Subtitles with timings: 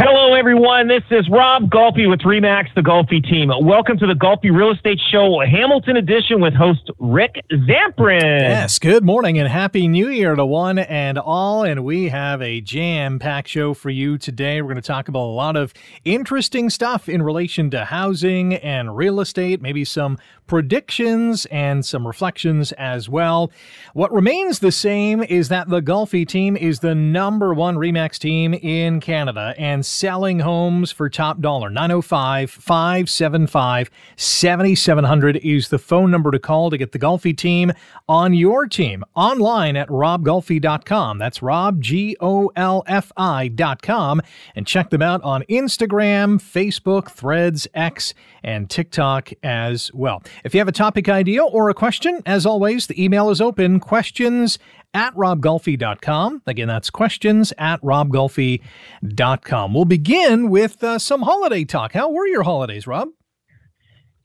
[0.00, 0.86] Hello, everyone.
[0.86, 3.50] This is Rob Golfi with Remax, the Golfi team.
[3.60, 8.20] Welcome to the Golfi Real Estate Show, Hamilton edition with host Rick Zamperin.
[8.22, 11.64] Yes, good morning and happy new year to one and all.
[11.64, 14.62] And we have a jam packed show for you today.
[14.62, 18.96] We're going to talk about a lot of interesting stuff in relation to housing and
[18.96, 23.52] real estate, maybe some predictions and some reflections as well.
[23.94, 28.54] What remains the same is that the Golfi team is the number one Remax team
[28.54, 31.70] in Canada and selling homes for top dollar.
[31.70, 37.72] 905 575 7700 is the phone number to call to get the Golfi team
[38.08, 41.18] on your team online at robgolfi.com.
[41.18, 44.22] That's Rob, G O L F I.com.
[44.54, 50.22] And check them out on Instagram, Facebook, Threads, X, and TikTok as well.
[50.44, 53.80] If you have a topic idea or a question, as always, the email is open
[53.80, 54.58] questions
[54.94, 56.42] at robgolfi.com.
[56.46, 59.74] Again, that's questions at robgolfi.com.
[59.74, 61.92] We'll begin with uh, some holiday talk.
[61.92, 63.08] How were your holidays, Rob?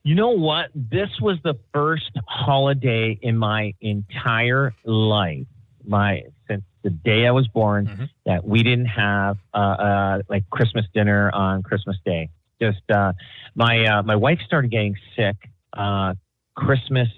[0.02, 0.66] You know what?
[0.74, 5.46] This was the first holiday in my entire life,
[5.86, 8.04] my since the day I was born, mm-hmm.
[8.26, 12.28] that we didn't have uh, uh, like Christmas dinner on Christmas Day.
[12.60, 13.14] Just uh,
[13.54, 15.36] my uh, my wife started getting sick
[15.72, 16.12] uh,
[16.54, 17.08] Christmas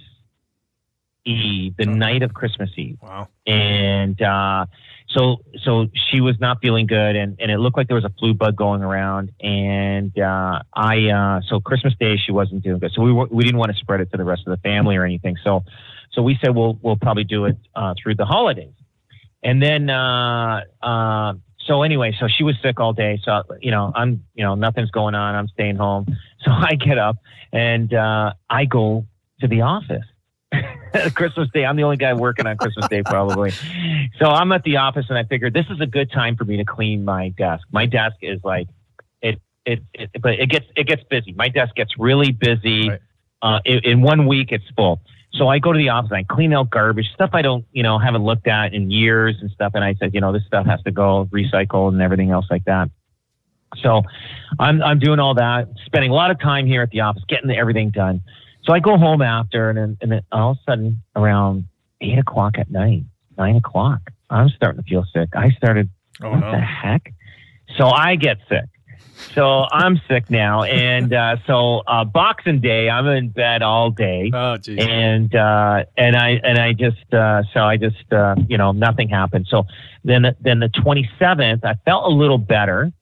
[1.26, 1.92] Eve, the oh.
[1.92, 2.98] night of Christmas Eve.
[3.02, 3.28] Wow.
[3.46, 4.66] And uh,
[5.08, 8.12] so so she was not feeling good, and, and it looked like there was a
[8.18, 9.32] flu bug going around.
[9.40, 13.58] And uh, I uh, so Christmas Day she wasn't doing good, so we we didn't
[13.58, 15.36] want to spread it to the rest of the family or anything.
[15.42, 15.64] So
[16.12, 18.74] so we said we'll we'll probably do it uh, through the holidays.
[19.42, 21.34] And then uh, uh,
[21.66, 23.20] so anyway, so she was sick all day.
[23.24, 25.34] So you know I'm you know nothing's going on.
[25.34, 26.06] I'm staying home.
[26.44, 27.16] So I get up
[27.52, 29.04] and uh, I go
[29.40, 30.04] to the office
[31.14, 31.64] Christmas Day.
[31.64, 33.52] I'm the only guy working on Christmas Day, probably.
[34.18, 36.56] so I'm at the office, and I figured this is a good time for me
[36.56, 37.66] to clean my desk.
[37.72, 38.68] My desk is like
[39.22, 41.32] it, it, it but it gets it gets busy.
[41.32, 42.88] My desk gets really busy.
[42.88, 43.00] Right.
[43.42, 45.00] Uh, in, in one week, it's full.
[45.34, 47.82] So I go to the office and I clean out garbage stuff I don't, you
[47.82, 49.72] know, haven't looked at in years and stuff.
[49.74, 52.64] And I said, you know, this stuff has to go recycle and everything else like
[52.64, 52.88] that.
[53.82, 54.02] So
[54.58, 57.50] I'm I'm doing all that, spending a lot of time here at the office, getting
[57.50, 58.22] everything done.
[58.66, 61.66] So I go home after, and then, and then all of a sudden, around
[62.00, 63.04] eight o'clock at night,
[63.38, 65.28] nine o'clock, I'm starting to feel sick.
[65.34, 65.88] I started,
[66.22, 66.50] oh, what no.
[66.50, 67.12] the heck?
[67.76, 68.64] So I get sick.
[69.34, 74.30] So I'm sick now, and uh, so uh, Boxing Day, I'm in bed all day,
[74.32, 74.78] oh, geez.
[74.78, 79.08] and uh, and I and I just uh, so I just uh, you know nothing
[79.08, 79.46] happened.
[79.48, 79.66] So
[80.04, 82.92] then then the 27th, I felt a little better,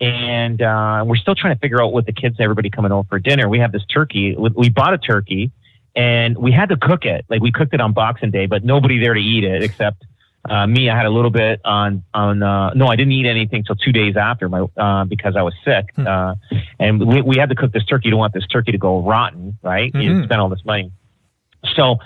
[0.00, 3.18] and uh, we're still trying to figure out what the kids, everybody coming over for
[3.18, 3.48] dinner.
[3.48, 4.36] We have this turkey.
[4.36, 5.50] We bought a turkey,
[5.96, 7.24] and we had to cook it.
[7.28, 10.04] Like we cooked it on Boxing Day, but nobody there to eat it except
[10.48, 10.88] uh, me.
[10.88, 12.42] I had a little bit on on.
[12.42, 15.54] Uh, no, I didn't eat anything till two days after my uh, because I was
[15.64, 15.86] sick.
[15.96, 16.06] Hmm.
[16.06, 16.34] Uh,
[16.78, 18.06] and we, we had to cook this turkey.
[18.06, 19.92] You don't want this turkey to go rotten, right?
[19.92, 20.00] Mm-hmm.
[20.00, 20.92] You spent all this money.
[21.74, 21.98] So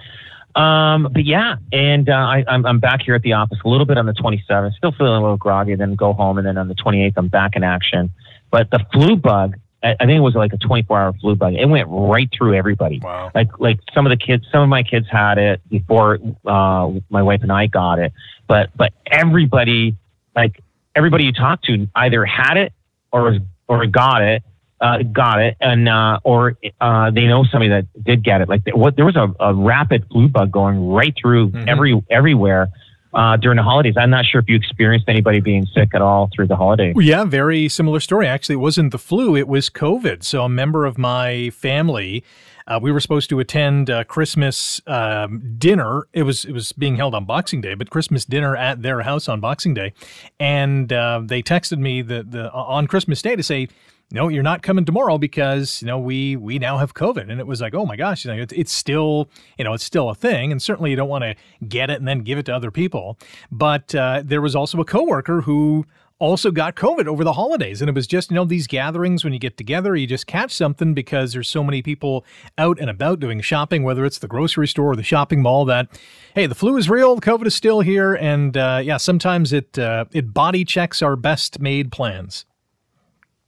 [0.54, 3.86] um, but yeah, and uh, I, I'm, I'm back here at the office a little
[3.86, 5.74] bit on the 27th, still feeling a little groggy.
[5.74, 8.10] Then go home, and then on the 28th, I'm back in action.
[8.50, 11.54] But the flu bug, I, I think it was like a 24 hour flu bug.
[11.54, 13.00] It went right through everybody.
[13.02, 13.30] Wow.
[13.34, 17.22] Like like some of the kids, some of my kids had it before uh, my
[17.22, 18.12] wife and I got it.
[18.46, 19.96] But but everybody,
[20.36, 20.60] like
[20.94, 22.74] everybody you talk to, either had it
[23.10, 23.38] or
[23.68, 24.42] or got it
[24.82, 28.48] uh, got it, and uh, or uh, they know somebody that did get it.
[28.48, 31.68] Like what there was a, a rapid flu bug going right through mm-hmm.
[31.68, 32.68] every everywhere.
[33.14, 33.92] Uh, during the holidays.
[33.98, 36.94] I'm not sure if you experienced anybody being sick at all through the holiday.
[36.96, 38.26] Yeah, very similar story.
[38.26, 40.22] Actually, it wasn't the flu, it was COVID.
[40.22, 42.24] So a member of my family,
[42.66, 46.08] uh, we were supposed to attend uh, Christmas um, dinner.
[46.14, 49.28] It was it was being held on Boxing Day, but Christmas dinner at their house
[49.28, 49.92] on Boxing Day,
[50.40, 53.68] and uh, they texted me the, the on Christmas Day to say
[54.12, 57.46] no, you're not coming tomorrow because you know we we now have COVID, and it
[57.46, 60.14] was like, oh my gosh, you know, it's, it's still you know it's still a
[60.14, 61.34] thing, and certainly you don't want to
[61.66, 63.18] get it and then give it to other people.
[63.50, 65.86] But uh, there was also a coworker who
[66.18, 69.32] also got COVID over the holidays, and it was just you know these gatherings when
[69.32, 72.26] you get together, you just catch something because there's so many people
[72.58, 75.64] out and about doing shopping, whether it's the grocery store or the shopping mall.
[75.64, 75.88] That
[76.34, 80.04] hey, the flu is real, COVID is still here, and uh, yeah, sometimes it uh,
[80.12, 82.44] it body checks our best made plans.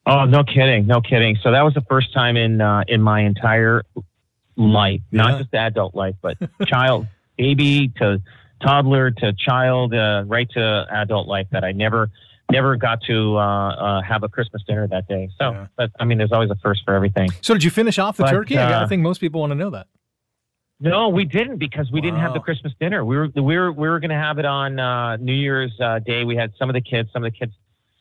[0.06, 1.38] Oh, no kidding, no kidding.
[1.42, 3.84] So that was the first time in uh, in my entire
[4.56, 5.22] life, yeah.
[5.22, 6.36] not just adult life, but
[6.66, 7.06] child,
[7.38, 8.20] baby to
[8.62, 12.10] toddler to child, uh, right to adult life that I never
[12.50, 15.30] never got to uh, uh, have a Christmas dinner that day.
[15.38, 15.66] So, yeah.
[15.76, 17.30] but I mean, there's always a first for everything.
[17.40, 18.58] So, did you finish off the but, turkey?
[18.58, 19.86] I, I think most people want to know that.
[20.80, 22.04] No, we didn't because we wow.
[22.04, 23.04] didn't have the Christmas dinner.
[23.04, 26.00] We were we were we were going to have it on uh, New Year's uh,
[26.00, 26.24] Day.
[26.24, 27.10] We had some of the kids.
[27.12, 27.54] Some of the kids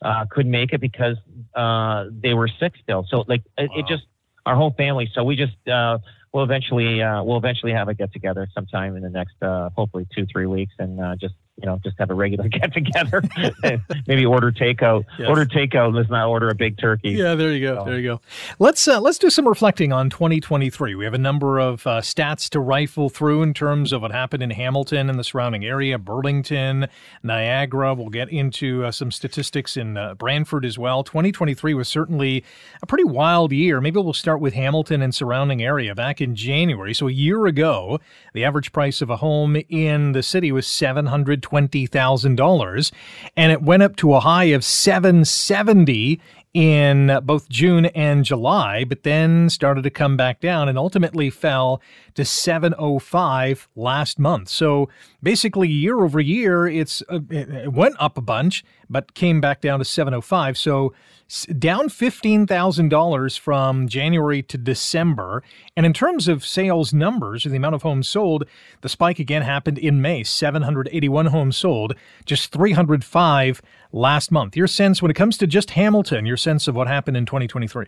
[0.03, 1.17] uh, couldn't make it because
[1.55, 3.05] uh, they were sick still.
[3.09, 3.79] So like it, wow.
[3.79, 4.03] it, just
[4.45, 5.09] our whole family.
[5.13, 5.99] So we just uh,
[6.33, 9.35] we'll eventually uh, we'll eventually have a get together sometime in the next
[9.75, 13.21] hopefully two three weeks and just you know, just have a regular get together.
[14.07, 15.05] Maybe order takeout.
[15.19, 15.29] Yes.
[15.29, 15.93] Order takeout.
[15.93, 17.11] Let's not order a big turkey.
[17.11, 17.79] Yeah, there you go.
[17.79, 17.85] So.
[17.85, 18.21] There you go.
[18.59, 20.95] Let's uh, let's do some reflecting on 2023.
[20.95, 24.41] We have a number of uh, stats to rifle through in terms of what happened
[24.41, 26.87] in Hamilton and the surrounding area, Burlington,
[27.21, 27.93] Niagara.
[27.93, 31.03] We'll get into uh, some statistics in uh, Brantford as well.
[31.03, 32.43] 2023 was certainly
[32.81, 33.79] a pretty wild year.
[33.79, 35.93] Maybe we'll start with Hamilton and surrounding area.
[35.93, 37.99] Back in January, so a year ago,
[38.33, 42.91] the average price of a home in the city was 700 $20,000
[43.37, 46.19] and it went up to a high of 770
[46.53, 51.81] in both June and July, but then started to come back down and ultimately fell
[52.13, 54.49] to 705 last month.
[54.49, 54.89] So
[55.21, 59.79] basically, year over year, it's uh, it went up a bunch, but came back down
[59.79, 60.57] to 705.
[60.57, 60.93] So
[61.41, 65.43] down $15,000 from January to December.
[65.75, 68.45] And in terms of sales numbers, or the amount of homes sold,
[68.81, 71.93] the spike again happened in May 781 homes sold,
[72.25, 74.55] just 305 last month.
[74.55, 77.87] Your sense when it comes to just Hamilton, your sense of what happened in 2023?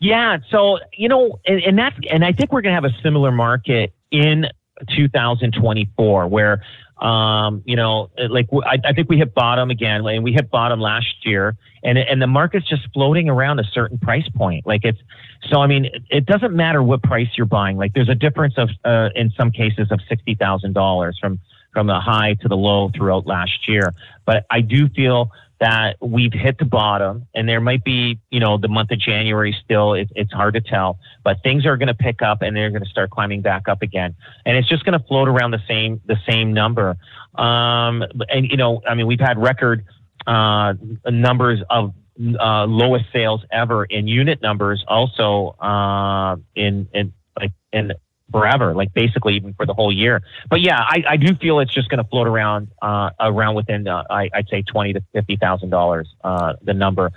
[0.00, 3.02] Yeah, so you know, and, and that's and I think we're going to have a
[3.02, 4.46] similar market in
[4.96, 6.62] 2024 where
[7.02, 10.78] um, you know, like I, I, think we hit bottom again, and we hit bottom
[10.80, 14.64] last year, and and the market's just floating around a certain price point.
[14.64, 15.00] Like it's
[15.50, 15.60] so.
[15.60, 17.76] I mean, it doesn't matter what price you're buying.
[17.76, 21.40] Like there's a difference of uh, in some cases of sixty thousand dollars from
[21.72, 23.92] from the high to the low throughout last year.
[24.24, 25.32] But I do feel
[25.62, 29.56] that we've hit the bottom and there might be, you know, the month of January
[29.64, 32.70] still, it, it's hard to tell, but things are going to pick up and they're
[32.70, 34.12] going to start climbing back up again.
[34.44, 36.96] And it's just going to float around the same, the same number.
[37.36, 39.84] Um, and, you know, I mean, we've had record,
[40.26, 40.74] uh,
[41.08, 41.94] numbers of,
[42.40, 47.92] uh, lowest sales ever in unit numbers also, uh, in, in, like, in
[48.32, 50.22] forever, like basically even for the whole year.
[50.50, 53.86] But yeah, I, I do feel it's just going to float around uh, around within
[53.86, 56.08] uh, I, would say twenty to fifty thousand uh, dollars,
[56.62, 57.12] the number.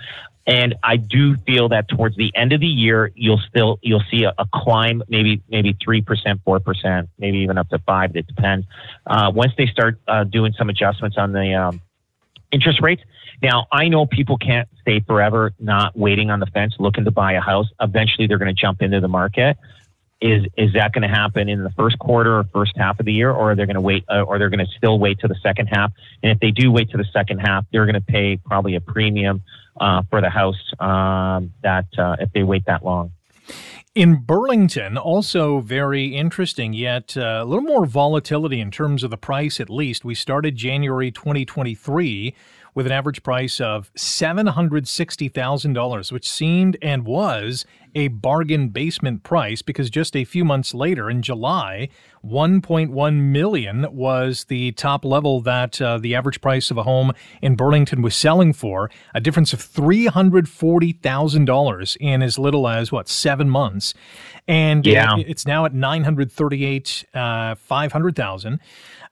[0.48, 4.22] And I do feel that towards the end of the year, you'll still you'll see
[4.22, 8.14] a, a climb, maybe maybe three percent, four percent, maybe even up to five.
[8.14, 8.66] It depends.
[9.06, 11.80] Uh, once they start uh, doing some adjustments on the um,
[12.52, 13.02] interest rates.
[13.42, 17.32] Now, I know people can't stay forever not waiting on the fence looking to buy
[17.32, 17.66] a house.
[17.80, 19.58] Eventually, they're going to jump into the market
[20.20, 23.12] is is that going to happen in the first quarter or first half of the
[23.12, 25.28] year, or are they going to wait, uh, or they're going to still wait to
[25.28, 25.92] the second half?
[26.22, 28.80] And if they do wait to the second half, they're going to pay probably a
[28.80, 29.42] premium
[29.78, 33.12] uh, for the house um, that uh, if they wait that long.
[33.94, 39.16] In Burlington, also very interesting, yet uh, a little more volatility in terms of the
[39.16, 40.04] price, at least.
[40.04, 42.34] We started January 2023
[42.74, 47.64] with an average price of $760,000, which seemed and was
[47.96, 51.88] a bargain basement price because just a few months later in July,
[52.24, 57.56] 1.1 million was the top level that uh, the average price of a home in
[57.56, 63.94] Burlington was selling for, a difference of $340,000 in as little as what, 7 months.
[64.46, 65.16] And yeah.
[65.16, 68.60] it's now at 938 uh, 500,000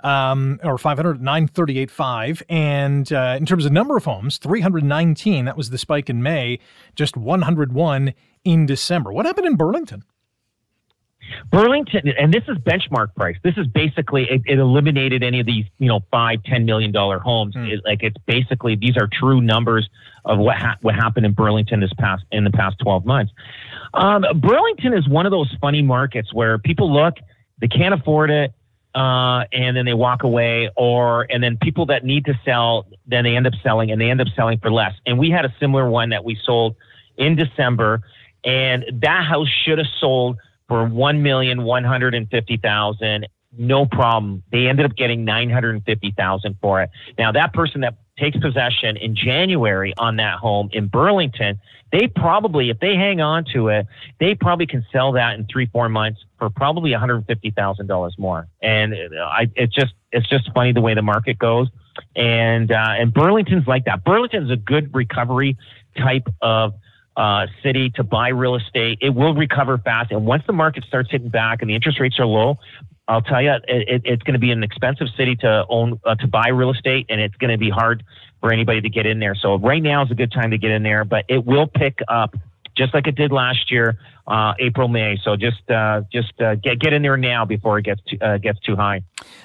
[0.01, 2.43] um, or 500, 938.5.
[2.49, 6.59] And uh, in terms of number of homes, 319, that was the spike in May,
[6.95, 9.13] just 101 in December.
[9.13, 10.05] What happened in Burlington?
[11.51, 13.37] Burlington, and this is benchmark price.
[13.43, 17.19] This is basically it, it eliminated any of these, you know, five, ten million dollar
[17.19, 17.55] homes.
[17.55, 17.73] Mm.
[17.73, 19.89] It, like it's basically these are true numbers
[20.25, 23.33] of what ha- what happened in Burlington this past in the past twelve months.
[23.95, 27.15] Um, Burlington is one of those funny markets where people look,
[27.61, 28.53] they can't afford it,
[28.95, 33.25] uh, and then they walk away, or and then people that need to sell, then
[33.25, 34.93] they end up selling, and they end up selling for less.
[35.07, 36.77] And we had a similar one that we sold
[37.17, 38.03] in December,
[38.45, 43.87] and that house should have sold for one million one hundred and fifty thousand, no
[43.87, 44.43] problem.
[44.51, 46.91] They ended up getting nine hundred and fifty thousand for it.
[47.19, 51.59] Now that person that takes possession in January on that home in Burlington,
[51.93, 53.87] they probably, if they hang on to it,
[54.19, 58.49] they probably can sell that in three, four months for probably $150,000 more.
[58.63, 61.69] And I, it's just, it's just funny the way the market goes.
[62.17, 64.05] And, uh, and Burlington's like that.
[64.05, 65.57] Burlington is a good recovery
[65.97, 66.75] type of,
[67.17, 68.99] uh, city to buy real estate.
[69.01, 70.11] It will recover fast.
[70.11, 72.59] And once the market starts hitting back and the interest rates are low,
[73.07, 76.15] I'll tell you, it, it, it's going to be an expensive city to own uh,
[76.17, 78.03] to buy real estate, and it's going to be hard
[78.41, 79.35] for anybody to get in there.
[79.35, 81.99] So right now is a good time to get in there, but it will pick
[82.09, 82.35] up
[82.77, 85.19] just like it did last year, uh, April, May.
[85.23, 88.39] So just uh, just uh, get get in there now before it gets too, uh,
[88.39, 89.03] gets too high.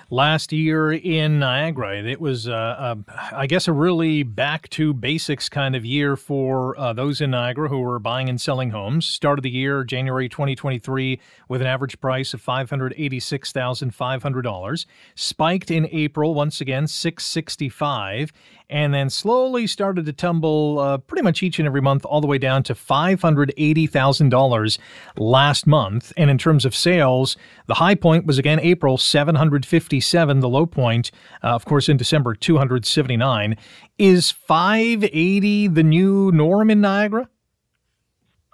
[0.10, 2.96] Last year in Niagara, it was, uh,
[3.32, 7.70] I guess, a really back to basics kind of year for uh, those in Niagara
[7.70, 9.06] who were buying and selling homes.
[9.06, 13.94] Started the year January 2023 with an average price of five hundred eighty six thousand
[13.94, 14.86] five hundred dollars.
[15.14, 18.32] Spiked in April once again, six sixty five
[18.70, 22.28] and then slowly started to tumble uh, pretty much each and every month all the
[22.28, 22.76] way down to
[24.78, 24.80] $580,000
[25.18, 26.14] last month.
[26.18, 31.12] And in terms of sales, the high point was again April 757, the low point,
[31.44, 33.58] uh, of course, in December 279.
[33.98, 37.30] Is 580 the new norm in Niagara?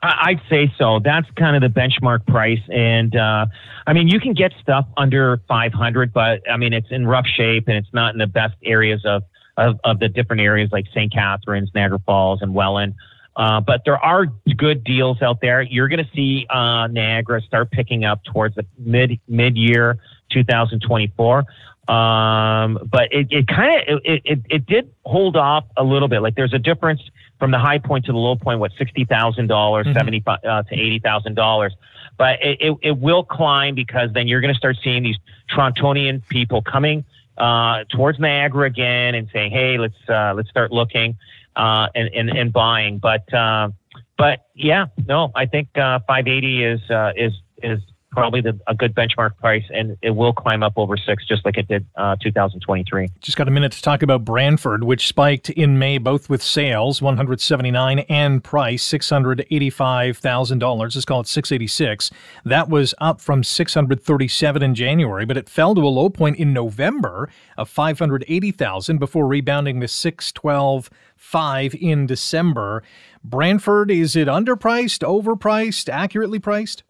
[0.02, 1.00] I'd say so.
[1.04, 2.60] That's kind of the benchmark price.
[2.70, 3.48] And uh,
[3.88, 7.68] I mean, you can get stuff under 500, but I mean, it's in rough shape
[7.68, 9.24] and it's not in the best areas of
[9.58, 11.14] of, of the different areas like St.
[11.14, 12.94] Catharines, Niagara Falls, and Welland.
[13.36, 15.62] Uh, but there are good deals out there.
[15.62, 19.98] You're going to see uh, Niagara start picking up towards the mid mid year
[20.32, 21.44] 2024.
[21.88, 26.22] Um, but it, it kind of it, it, it did hold off a little bit.
[26.22, 27.02] Like there's a difference
[27.38, 28.60] from the high point to the low point.
[28.60, 29.98] What sixty thousand dollars, mm-hmm.
[29.98, 31.76] seventy uh, to eighty thousand dollars.
[32.18, 35.18] But it, it, it will climb because then you're going to start seeing these
[35.52, 37.04] Torontonian people coming
[37.38, 41.18] uh, towards Niagara again and saying, "Hey, let's uh, let's start looking
[41.56, 43.70] uh, and, and and buying." But uh,
[44.18, 47.34] but yeah, no, I think uh, 580 is uh, is
[47.64, 47.80] is
[48.16, 51.58] probably the, a good benchmark price, and it will climb up over six, just like
[51.58, 53.10] it did uh, 2023.
[53.20, 57.02] Just got a minute to talk about Brantford, which spiked in May both with sales
[57.02, 60.96] 179 and price 685 thousand dollars.
[60.96, 62.10] Let's call it 686.
[62.46, 66.54] That was up from 637 in January, but it fell to a low point in
[66.54, 72.84] November of 580,000 before rebounding to 612 five in December.
[73.24, 76.84] Brantford, is it underpriced, overpriced, accurately priced?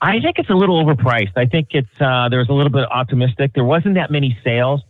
[0.00, 1.32] I think it's a little overpriced.
[1.36, 3.52] I think it's uh, there's a little bit optimistic.
[3.54, 4.82] There wasn't that many sales.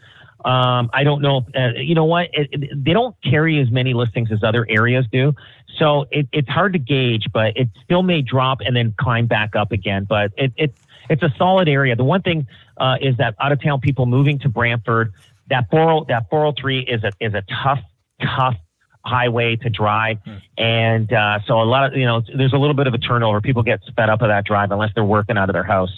[0.45, 1.47] Um, I don't know.
[1.57, 2.29] Uh, you know what?
[2.33, 5.35] It, it, they don't carry as many listings as other areas do,
[5.79, 7.27] so it, it's hard to gauge.
[7.33, 10.07] But it still may drop and then climb back up again.
[10.09, 10.75] But it, it
[11.09, 11.97] it's a solid area.
[11.97, 15.13] The one thing uh, is that out of town people moving to Brantford,
[15.49, 17.81] that 40, that 403 is a is a tough
[18.21, 18.57] tough
[19.07, 20.19] highway to drive.
[20.25, 20.37] Hmm.
[20.59, 23.41] And uh, so a lot of, you know, there's a little bit of a turnover.
[23.41, 25.91] People get fed up of that drive unless they're working out of their house.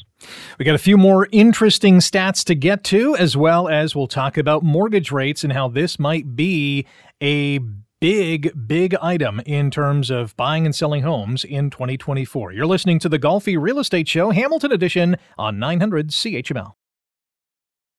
[0.58, 4.36] We got a few more interesting stats to get to, as well as we'll talk
[4.36, 6.86] about mortgage rates and how this might be
[7.22, 7.60] a
[8.00, 12.52] big, big item in terms of buying and selling homes in 2024.
[12.52, 16.74] You're listening to the Golfi Real Estate Show, Hamilton Edition on 900 CHML.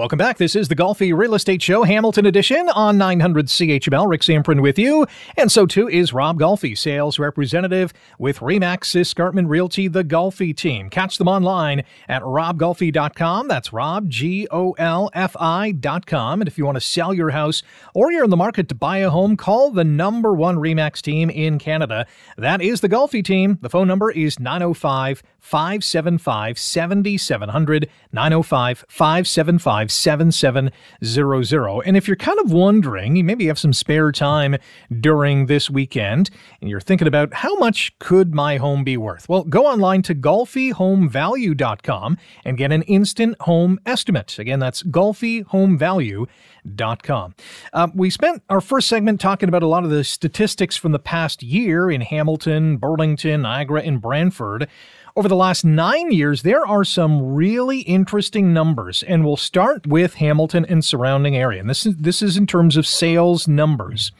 [0.00, 0.38] Welcome back.
[0.38, 4.08] This is the Golfi Real Estate Show, Hamilton Edition on 900 CHML.
[4.08, 5.06] Rick Zamperin with you.
[5.36, 10.88] And so too is Rob Golfi, sales representative with Remax Escarpment Realty, the Golfi team.
[10.88, 13.46] Catch them online at robgolfi.com.
[13.48, 16.40] That's Rob, G O L F I.com.
[16.40, 18.98] And if you want to sell your house or you're in the market to buy
[18.98, 22.06] a home, call the number one Remax team in Canada.
[22.38, 23.58] That is the Golfi team.
[23.60, 27.90] The phone number is 905 575 7700.
[28.12, 31.82] 905 575 7700.
[31.86, 34.58] And if you're kind of wondering, you maybe have some spare time
[35.00, 36.28] during this weekend
[36.60, 39.28] and you're thinking about how much could my home be worth?
[39.28, 44.38] Well, go online to golfihomevalue.com and get an instant home estimate.
[44.38, 47.34] Again, that's golfihomevalue.com.
[47.72, 50.98] Uh, we spent our first segment talking about a lot of the statistics from the
[50.98, 54.68] past year in Hamilton, Burlington, Niagara, and Brantford.
[55.16, 60.14] Over the last nine years, there are some really interesting numbers, and we'll start with
[60.14, 61.58] Hamilton and surrounding area.
[61.60, 64.12] And this is this is in terms of sales numbers,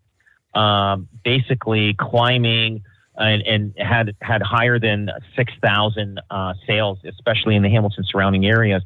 [0.54, 2.84] um, basically climbing.
[3.20, 8.46] And, and had had higher than six thousand uh, sales, especially in the Hamilton surrounding
[8.46, 8.84] areas.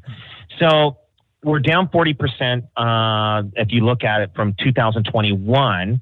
[0.57, 0.97] So
[1.43, 6.01] we're down 40% uh, if you look at it from 2021.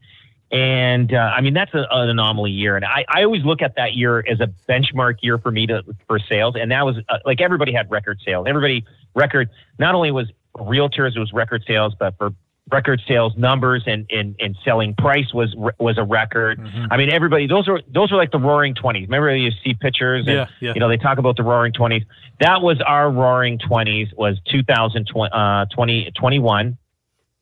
[0.51, 2.75] And uh, I mean, that's a, an anomaly year.
[2.75, 5.83] And I, I always look at that year as a benchmark year for me to
[6.07, 6.55] for sales.
[6.59, 8.47] And that was uh, like everybody had record sales.
[8.47, 12.33] Everybody record, not only was realtors, it was record sales, but for
[12.71, 16.59] record sales numbers and, and, and selling price was was a record.
[16.59, 16.85] Mm-hmm.
[16.91, 19.07] I mean, everybody those are those are like the Roaring Twenties.
[19.07, 20.73] Remember, you see pictures and yeah, yeah.
[20.73, 22.03] you know they talk about the Roaring Twenties.
[22.39, 24.07] That was our Roaring Twenties.
[24.15, 26.71] Was 2020 uh,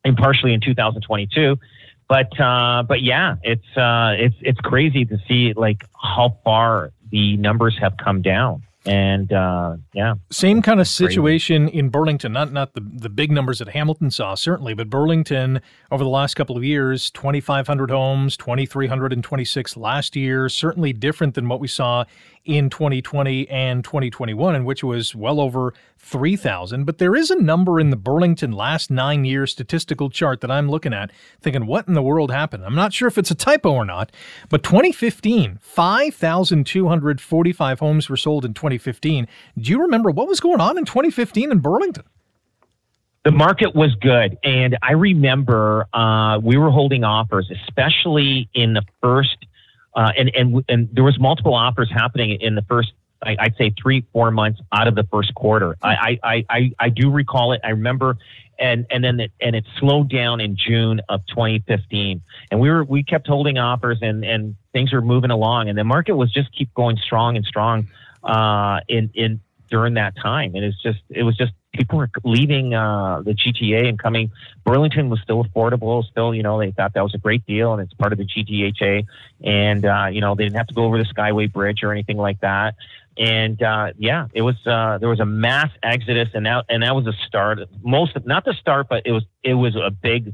[0.05, 1.57] and partially in 2022.
[2.07, 7.37] But uh, but yeah, it's uh, it's it's crazy to see like how far the
[7.37, 11.79] numbers have come down and uh, yeah, same kind of situation crazy.
[11.79, 12.31] in Burlington.
[12.31, 16.35] Not not the the big numbers that Hamilton saw certainly, but Burlington over the last
[16.35, 20.47] couple of years, twenty five hundred homes, twenty three hundred and twenty six last year.
[20.47, 22.05] Certainly different than what we saw
[22.45, 26.83] in 2020 and 2021, in which it was well over 3,000.
[26.85, 30.69] But there is a number in the Burlington last nine year statistical chart that I'm
[30.69, 32.65] looking at, thinking, what in the world happened?
[32.65, 34.11] I'm not sure if it's a typo or not,
[34.49, 39.27] but 2015, 5,245 homes were sold in 2015.
[39.57, 42.03] Do you remember what was going on in 2015 in Burlington?
[43.25, 44.37] the market was good.
[44.43, 49.45] And I remember uh, we were holding offers, especially in the first
[49.99, 53.73] uh, and and and there was multiple offers happening in the first I, would say
[53.81, 55.75] three four months out of the first quarter.
[55.81, 57.59] I, I I I do recall it.
[57.65, 58.17] I remember,
[58.57, 62.85] and and then it, and it slowed down in June of 2015, and we were
[62.85, 66.49] we kept holding offers and and things were moving along, and the market was just
[66.57, 67.89] keep going strong and strong
[68.23, 72.73] uh, in in during that time, and it's just it was just people were leaving
[72.73, 74.31] uh, the GTA and coming.
[74.65, 76.03] Burlington was still affordable.
[76.05, 78.25] Still, you know, they thought that was a great deal, and it's part of the
[78.25, 79.05] GTHA.
[79.43, 82.17] And uh, you know, they didn't have to go over the Skyway Bridge or anything
[82.17, 82.75] like that.
[83.17, 86.95] And uh, yeah, it was uh, there was a mass exodus, and that and that
[86.95, 87.59] was a start.
[87.83, 90.33] Most not the start, but it was it was a big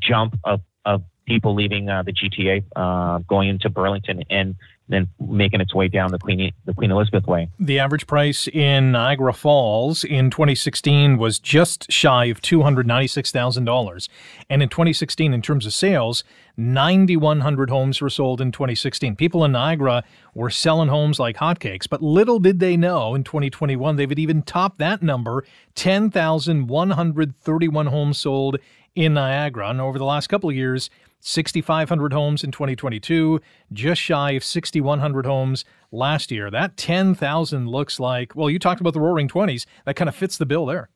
[0.00, 4.56] jump of of people leaving uh, the GTA, uh, going into Burlington, and
[4.90, 7.48] then making its way down the Queen the Queen Elizabeth Way.
[7.58, 13.06] The average price in Niagara Falls in 2016 was just shy of two hundred ninety
[13.06, 14.08] six thousand dollars,
[14.48, 16.24] and in 2016, in terms of sales,
[16.56, 19.16] 9,100 homes were sold in 2016.
[19.16, 23.96] People in Niagara were selling homes like hotcakes, but little did they know in 2021
[23.96, 28.58] they would even top that number 10,131 homes sold
[28.94, 29.70] in Niagara.
[29.70, 33.40] And over the last couple of years, 6,500 homes in 2022,
[33.72, 36.50] just shy of 6,100 homes last year.
[36.50, 39.66] That 10,000 looks like, well, you talked about the roaring 20s.
[39.84, 40.88] That kind of fits the bill there.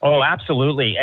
[0.00, 0.96] Oh, absolutely.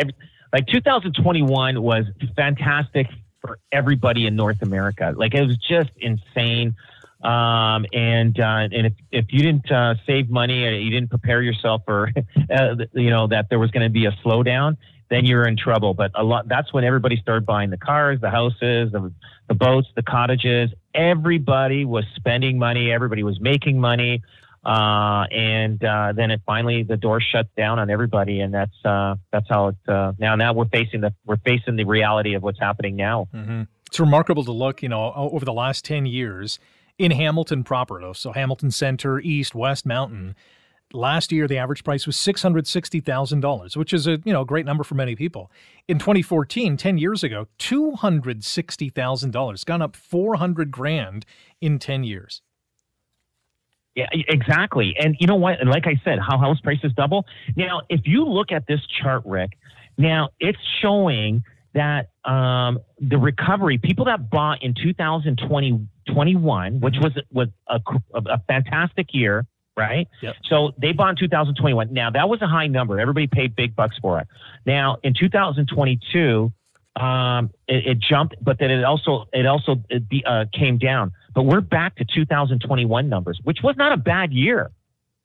[0.53, 3.07] Like 2021 was fantastic
[3.41, 5.13] for everybody in North America.
[5.15, 6.75] Like it was just insane.
[7.21, 11.81] Um, and uh, and if, if you didn't uh, save money, you didn't prepare yourself
[11.85, 12.11] for,
[12.55, 14.77] uh, you know, that there was going to be a slowdown,
[15.09, 15.93] then you're in trouble.
[15.93, 19.11] But a lot that's when everybody started buying the cars, the houses, the,
[19.47, 20.71] the boats, the cottages.
[20.93, 22.91] Everybody was spending money.
[22.91, 24.21] Everybody was making money.
[24.65, 29.15] Uh, and uh, then it finally the door shut down on everybody, and that's uh,
[29.31, 30.35] that's how it uh, now.
[30.35, 33.27] Now we're facing the we're facing the reality of what's happening now.
[33.31, 33.63] Mm-hmm.
[33.85, 36.57] It's remarkable to look, you know, over the last ten years
[36.97, 38.13] in Hamilton proper, though.
[38.13, 40.35] So Hamilton Center, East, West Mountain
[40.95, 44.95] Last year, the average price was $660,000, which is a, you know, great number for
[44.95, 45.51] many people.
[45.87, 51.25] In 2014, 10 years ago, $260,000, gone up 400 grand
[51.59, 52.41] in 10 years.
[53.95, 54.95] Yeah, exactly.
[54.99, 55.61] And you know what?
[55.61, 57.25] And like I said, how house prices double.
[57.55, 59.51] Now, if you look at this chart, Rick,
[59.97, 67.11] now it's showing that um, the recovery, people that bought in 2020, 21, which was
[67.31, 67.79] was a,
[68.13, 69.45] a, fantastic year,
[69.77, 70.07] right?
[70.21, 70.35] Yep.
[70.45, 71.93] So they bought in 2021.
[71.93, 72.99] Now that was a high number.
[72.99, 74.27] Everybody paid big bucks for it.
[74.65, 76.51] Now in 2022,
[76.97, 81.11] um, it, it, jumped, but then it also it also it be, uh, came down.
[81.33, 84.71] But we're back to 2021 numbers, which was not a bad year.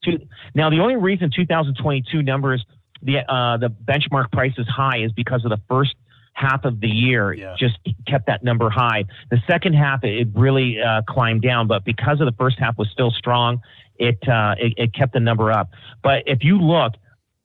[0.05, 0.19] Two,
[0.55, 2.65] now, the only reason 2022 numbers,
[3.03, 5.95] the uh, the benchmark price is high is because of the first
[6.33, 7.55] half of the year Yeah.
[7.59, 9.05] just kept that number high.
[9.31, 12.89] The second half it really uh, climbed down, but because of the first half was
[12.91, 13.61] still strong,
[13.99, 15.71] it, uh, it it kept the number up.
[16.03, 16.95] But if you look,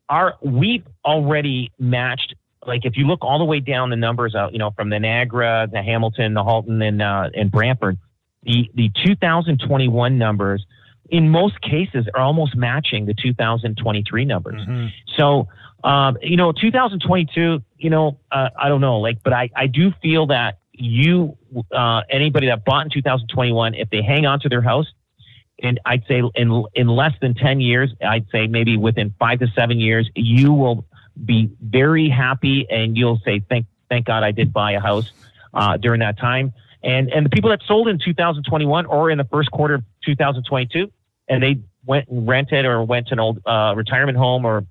[0.07, 2.35] our we've already matched.
[2.65, 4.99] Like if you look all the way down the numbers out, you know, from the
[4.99, 7.97] Niagara, the Hamilton, the Halton, and uh, and Brantford,
[8.43, 10.65] the the 2021 numbers
[11.11, 14.59] in most cases are almost matching the 2023 numbers.
[14.67, 14.89] Mhm.
[15.15, 15.47] So,
[15.85, 19.93] um, you know, 2022, you know, uh, I don't know, like, but I, I do
[20.01, 21.37] feel that you,
[21.71, 24.87] uh, anybody that bought in 2021, if they hang on to their house,
[25.61, 29.47] and I'd say in in less than 10 years, I'd say maybe within five to
[29.55, 30.85] seven years, you will
[31.23, 35.11] be very happy, and you'll say, thank thank God I did buy a house
[35.53, 36.51] uh, during that time.
[36.83, 40.91] And and the people that sold in 2021 or in the first quarter of 2022,
[41.29, 44.65] and they went and rented or went to an old uh, retirement home or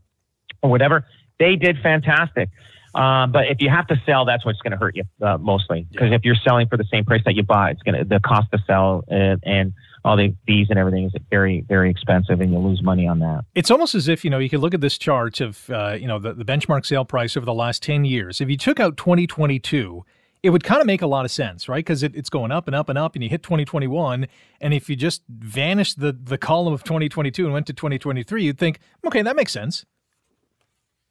[0.64, 1.06] or whatever,
[1.38, 2.48] they did fantastic.
[2.94, 5.86] Uh, but if you have to sell, that's what's going to hurt you uh, mostly.
[5.90, 8.20] Because if you're selling for the same price that you bought, it's going to the
[8.20, 9.74] cost to sell and, and
[10.04, 13.44] all the fees and everything is very very expensive, and you'll lose money on that.
[13.54, 16.06] It's almost as if, you know, you could look at this chart of, uh, you
[16.06, 18.40] know, the, the benchmark sale price over the last 10 years.
[18.40, 20.04] If you took out 2022,
[20.42, 21.78] it would kind of make a lot of sense, right?
[21.78, 24.26] Because it, it's going up and up and up, and you hit 2021.
[24.60, 28.58] And if you just vanished the, the column of 2022 and went to 2023, you'd
[28.58, 29.86] think, okay, that makes sense.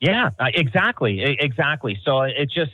[0.03, 1.97] Yeah, uh, exactly, exactly.
[2.03, 2.71] So it's just,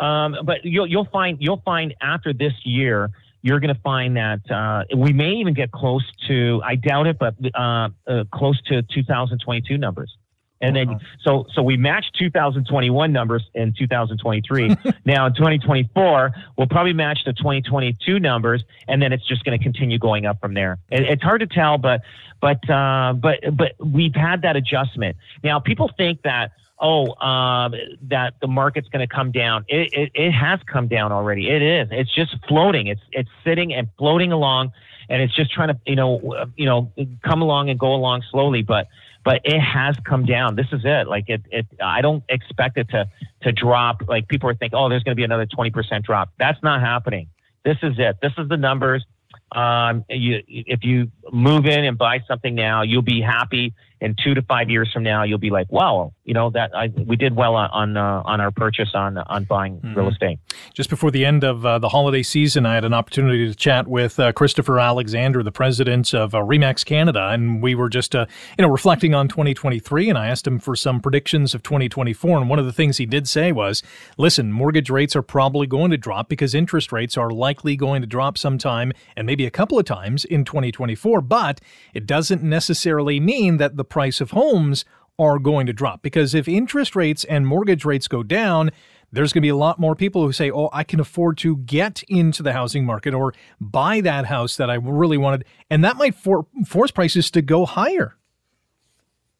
[0.00, 3.08] um, but you'll you'll find you'll find after this year,
[3.42, 6.60] you're going to find that uh, we may even get close to.
[6.64, 10.12] I doubt it, but uh, uh, close to 2022 numbers.
[10.60, 11.00] And then, Wow.
[11.22, 14.74] so so we matched 2021 numbers in 2023.
[15.04, 19.62] now in 2024, we'll probably match the 2022 numbers, and then it's just going to
[19.62, 20.78] continue going up from there.
[20.90, 22.00] It, it's hard to tell, but
[22.40, 25.16] but uh, but but we've had that adjustment.
[25.44, 27.74] Now people think that oh um,
[28.08, 29.66] that the market's going to come down.
[29.68, 31.50] It, it it has come down already.
[31.50, 31.88] It is.
[31.90, 32.86] It's just floating.
[32.86, 34.72] It's it's sitting and floating along,
[35.10, 36.92] and it's just trying to you know you know
[37.22, 38.88] come along and go along slowly, but.
[39.26, 40.54] But it has come down.
[40.54, 41.08] This is it.
[41.08, 41.66] Like it, it.
[41.82, 43.08] I don't expect it to
[43.42, 44.02] to drop.
[44.06, 46.30] Like people are thinking, oh, there's going to be another twenty percent drop.
[46.38, 47.28] That's not happening.
[47.64, 48.18] This is it.
[48.22, 49.04] This is the numbers.
[49.50, 53.74] Um, you, if you move in and buy something now, you'll be happy.
[53.98, 56.88] In two to five years from now, you'll be like, "Wow, you know that I,
[56.88, 60.38] we did well on on, uh, on our purchase on on buying real estate."
[60.74, 63.88] Just before the end of uh, the holiday season, I had an opportunity to chat
[63.88, 68.26] with uh, Christopher Alexander, the president of uh, Remax Canada, and we were just, uh,
[68.58, 70.10] you know, reflecting on 2023.
[70.10, 72.36] And I asked him for some predictions of 2024.
[72.36, 73.82] And one of the things he did say was,
[74.18, 78.06] "Listen, mortgage rates are probably going to drop because interest rates are likely going to
[78.06, 81.15] drop sometime, and maybe a couple of times in 2024.
[81.20, 81.60] But
[81.94, 84.84] it doesn't necessarily mean that the price of homes."
[85.18, 88.70] Are going to drop because if interest rates and mortgage rates go down,
[89.10, 91.56] there's going to be a lot more people who say, "Oh, I can afford to
[91.56, 95.96] get into the housing market or buy that house that I really wanted," and that
[95.96, 98.18] might for- force prices to go higher.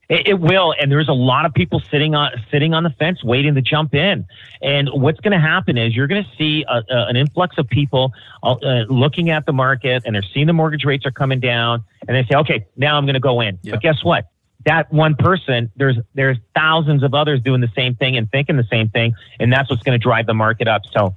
[0.08, 3.24] It, it will, and there's a lot of people sitting on sitting on the fence,
[3.24, 4.24] waiting to jump in.
[4.62, 7.66] And what's going to happen is you're going to see a, a, an influx of
[7.68, 8.54] people uh,
[8.88, 12.24] looking at the market, and they're seeing the mortgage rates are coming down, and they
[12.30, 13.72] say, "Okay, now I'm going to go in." Yeah.
[13.72, 14.30] But guess what?
[14.64, 18.68] That one person, there's there's thousands of others doing the same thing and thinking the
[18.70, 20.82] same thing, and that's what's going to drive the market up.
[20.92, 21.16] So.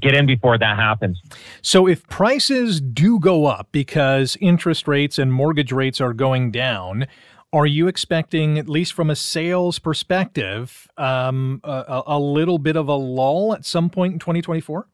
[0.00, 1.20] Get in before that happens.
[1.60, 7.06] So if prices do go up because interest rates and mortgage rates are going down,
[7.52, 12.88] are you expecting, at least from a sales perspective, um, a, a little bit of
[12.88, 14.88] a lull at some point in 2024?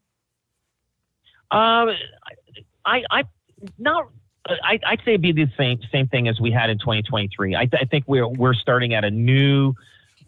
[1.50, 1.90] Um,
[2.84, 3.24] I, I,
[3.78, 4.08] not.
[4.46, 7.54] I, I'd say it'd be the same same thing as we had in 2023.
[7.54, 9.74] I, I think we're we're starting at a new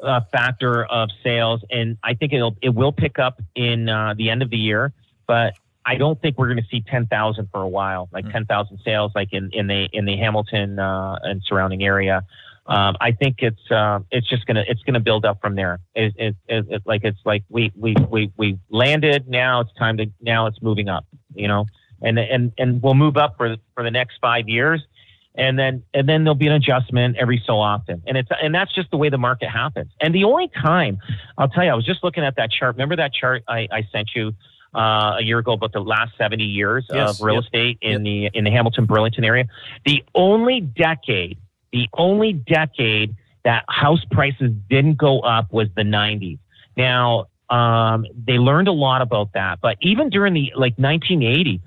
[0.02, 4.30] uh, factor of sales, and I think it'll it will pick up in uh, the
[4.30, 4.92] end of the year.
[5.26, 5.54] But
[5.86, 9.32] I don't think we're going to see 10,000 for a while, like 10,000 sales, like
[9.32, 12.22] in, in the in the Hamilton uh, and surrounding area.
[12.66, 15.80] Um, I think it's uh, it's just gonna it's gonna build up from there.
[15.94, 19.28] It, it, it, it like it's like we we we we landed.
[19.28, 21.04] Now it's time to now it's moving up.
[21.34, 21.66] You know,
[22.00, 24.86] and and and we'll move up for for the next five years,
[25.34, 28.02] and then and then there'll be an adjustment every so often.
[28.06, 29.90] And it's and that's just the way the market happens.
[30.00, 30.98] And the only time
[31.38, 32.76] I'll tell you, I was just looking at that chart.
[32.76, 34.32] Remember that chart I, I sent you
[34.74, 38.02] uh, a year ago about the last 70 years Yes, of real yep, estate in
[38.02, 39.44] the in the Hamilton Burlington area.
[39.84, 41.38] The only decade,
[41.72, 46.38] the only decade that house prices didn't go up was the 90s.
[46.76, 51.60] Now um, they learned a lot about that, but even during the like 1980,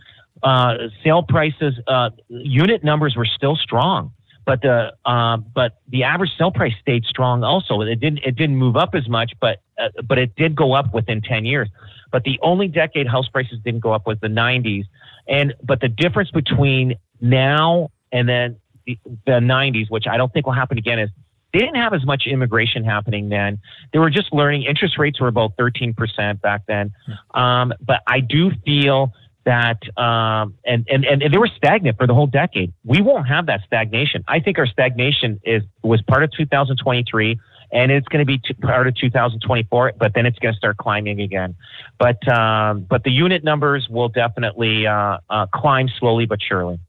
[0.44, 4.12] uh, sale prices, uh, unit numbers were still strong.
[4.46, 7.44] but the uh, but the average sale price stayed strong.
[7.44, 10.74] Also, it didn't it didn't move up as much, but uh, but it did go
[10.74, 11.70] up within 10 years.
[12.12, 14.86] But the only decade house prices didn't go up was the 90s.
[15.28, 20.46] And but the difference between now and then the, the 90s, which I don't think
[20.46, 21.10] will happen again, is
[21.54, 23.60] they didn't have as much immigration happening then.
[23.94, 24.64] They were just learning.
[24.64, 26.94] Interest rates were about 13% back then.
[27.34, 29.14] Um, but I do feel
[29.46, 32.74] that, um, and, and, and they were stagnant for the whole decade.
[32.84, 34.24] We won't have that stagnation.
[34.28, 37.40] I think our stagnation is was part of 2023
[37.74, 41.20] and it's going to be part of 2024, but then it's going to start climbing
[41.20, 41.56] again.
[42.00, 46.80] But um, but the unit numbers will definitely uh, uh, climb slowly but surely.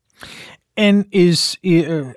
[0.77, 2.12] And is uh,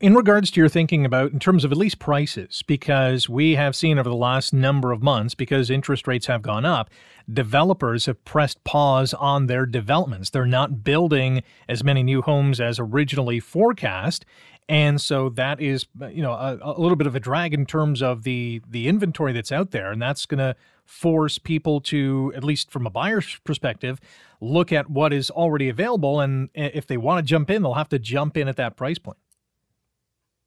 [0.00, 3.76] in regards to your thinking about in terms of at least prices, because we have
[3.76, 6.90] seen over the last number of months, because interest rates have gone up,
[7.32, 10.30] developers have pressed pause on their developments.
[10.30, 14.24] They're not building as many new homes as originally forecast.
[14.68, 18.00] And so that is, you know, a, a little bit of a drag in terms
[18.00, 22.44] of the the inventory that's out there, and that's going to force people to, at
[22.44, 24.00] least from a buyer's perspective,
[24.40, 27.88] look at what is already available, and if they want to jump in, they'll have
[27.88, 29.18] to jump in at that price point.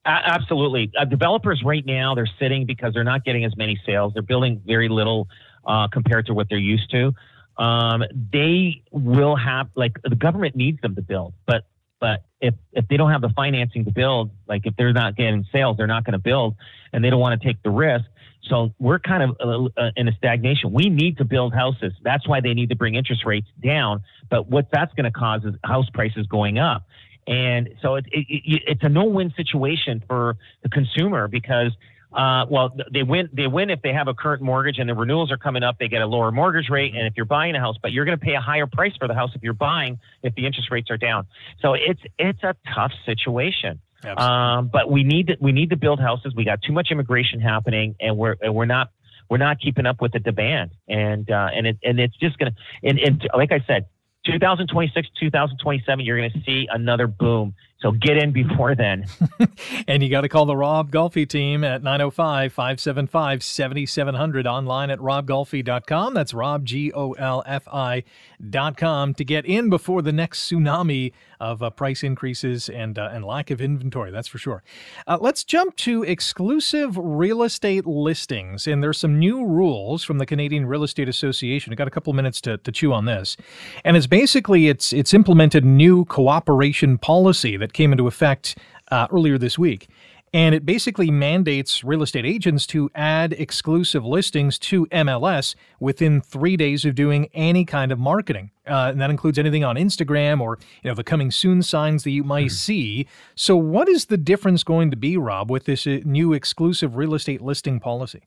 [0.05, 0.91] Absolutely.
[0.97, 4.13] Uh, developers right now, they're sitting because they're not getting as many sales.
[4.13, 5.27] They're building very little
[5.65, 7.11] uh, compared to what they're used to.
[7.57, 11.65] Um, they will have, like, the government needs them to build, but
[11.99, 15.45] but if if they don't have the financing to build, like if they're not getting
[15.51, 16.55] sales, they're not going to build,
[16.93, 18.05] and they don't want to take the risk.
[18.49, 20.71] So we're kind of uh, uh, in a stagnation.
[20.71, 21.93] We need to build houses.
[22.03, 24.03] That's why they need to bring interest rates down.
[24.29, 26.85] But what that's going to cause is house prices going up.
[27.27, 31.71] And so it, it, it, it's a no-win situation for the consumer because
[32.15, 33.29] uh, well, they win.
[33.33, 35.77] They win if they have a current mortgage and the renewals are coming up.
[35.79, 38.17] They get a lower mortgage rate, and if you're buying a house, but you're going
[38.17, 40.89] to pay a higher price for the house if you're buying if the interest rates
[40.89, 41.27] are down.
[41.61, 43.81] So it's it's a tough situation.
[44.17, 46.33] Um, but we need to we need to build houses.
[46.35, 48.91] We got too much immigration happening, and we're and we're not
[49.29, 50.71] we're not keeping up with the demand.
[50.87, 53.87] And uh, and it and it's just gonna and, and like I said,
[54.25, 57.53] 2026, 2027, you're going to see another boom.
[57.79, 59.05] So get in before then.
[59.87, 64.99] and you got to call the Rob Golfi team at 905 575 7700 online at
[64.99, 66.13] robgolfi.com.
[66.13, 71.61] That's Rob, G O L F I.com to get in before the next tsunami of
[71.61, 74.09] uh, price increases and, uh, and lack of inventory.
[74.09, 74.63] That's for sure.
[75.05, 78.67] Uh, let's jump to exclusive real estate listings.
[78.67, 81.73] And there's some new rules from the Canadian Real Estate Association.
[81.73, 83.35] I got a couple of minutes to, to chew on this.
[83.83, 88.57] And it's basically it's, it's implemented new cooperation policy that came into effect
[88.91, 89.87] uh, earlier this week.
[90.33, 96.57] And it basically mandates real estate agents to add exclusive listings to MLS within three
[96.57, 98.51] days of doing any kind of marketing.
[98.67, 102.11] Uh, and that includes anything on Instagram or you know the coming soon signs that
[102.11, 102.53] you might mm-hmm.
[102.53, 103.07] see.
[103.35, 107.13] So, what is the difference going to be, Rob, with this uh, new exclusive real
[107.15, 108.23] estate listing policy?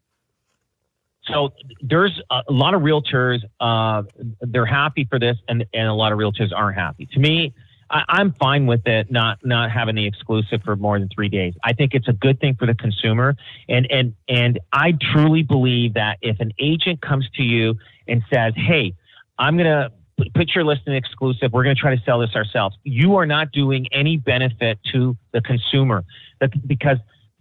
[1.30, 1.50] So
[1.82, 3.40] there's a lot of realtors.
[3.60, 4.04] Uh,
[4.40, 7.06] they're happy for this, and and a lot of realtors aren't happy.
[7.12, 7.52] To me,
[7.90, 11.54] I, am fine with it not not having the exclusive for more than three days.
[11.64, 13.36] I think it's a good thing for the consumer,
[13.68, 18.54] and and and I truly believe that if an agent comes to you and says,
[18.56, 18.94] "Hey,
[19.38, 19.90] I'm gonna
[20.34, 21.52] put your listing exclusive.
[21.52, 25.16] We're going to try to sell this ourselves." You are not doing any benefit to
[25.32, 26.04] the consumer,
[26.66, 26.98] because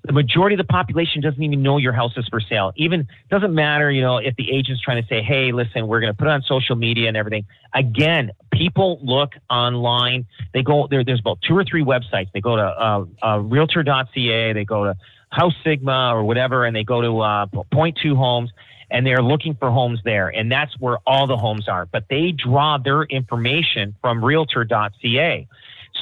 [0.08, 2.72] the majority of the population doesn't even know your house is for sale.
[2.78, 6.14] Even doesn't matter, you know, if the agent's trying to say, "Hey, listen, we're going
[6.14, 10.26] to put it on social media and everything." Again, people look online.
[10.54, 11.04] They go there.
[11.04, 12.32] There's about two or three websites.
[12.34, 14.54] They go to uh, uh, Realtor.ca.
[14.54, 14.96] They go to
[15.30, 18.50] House Sigma or whatever, and they go to uh, Point Two Homes,
[18.90, 21.86] and they're looking for homes there, and that's where all the homes are.
[21.86, 25.48] But they draw their information from Realtor.ca.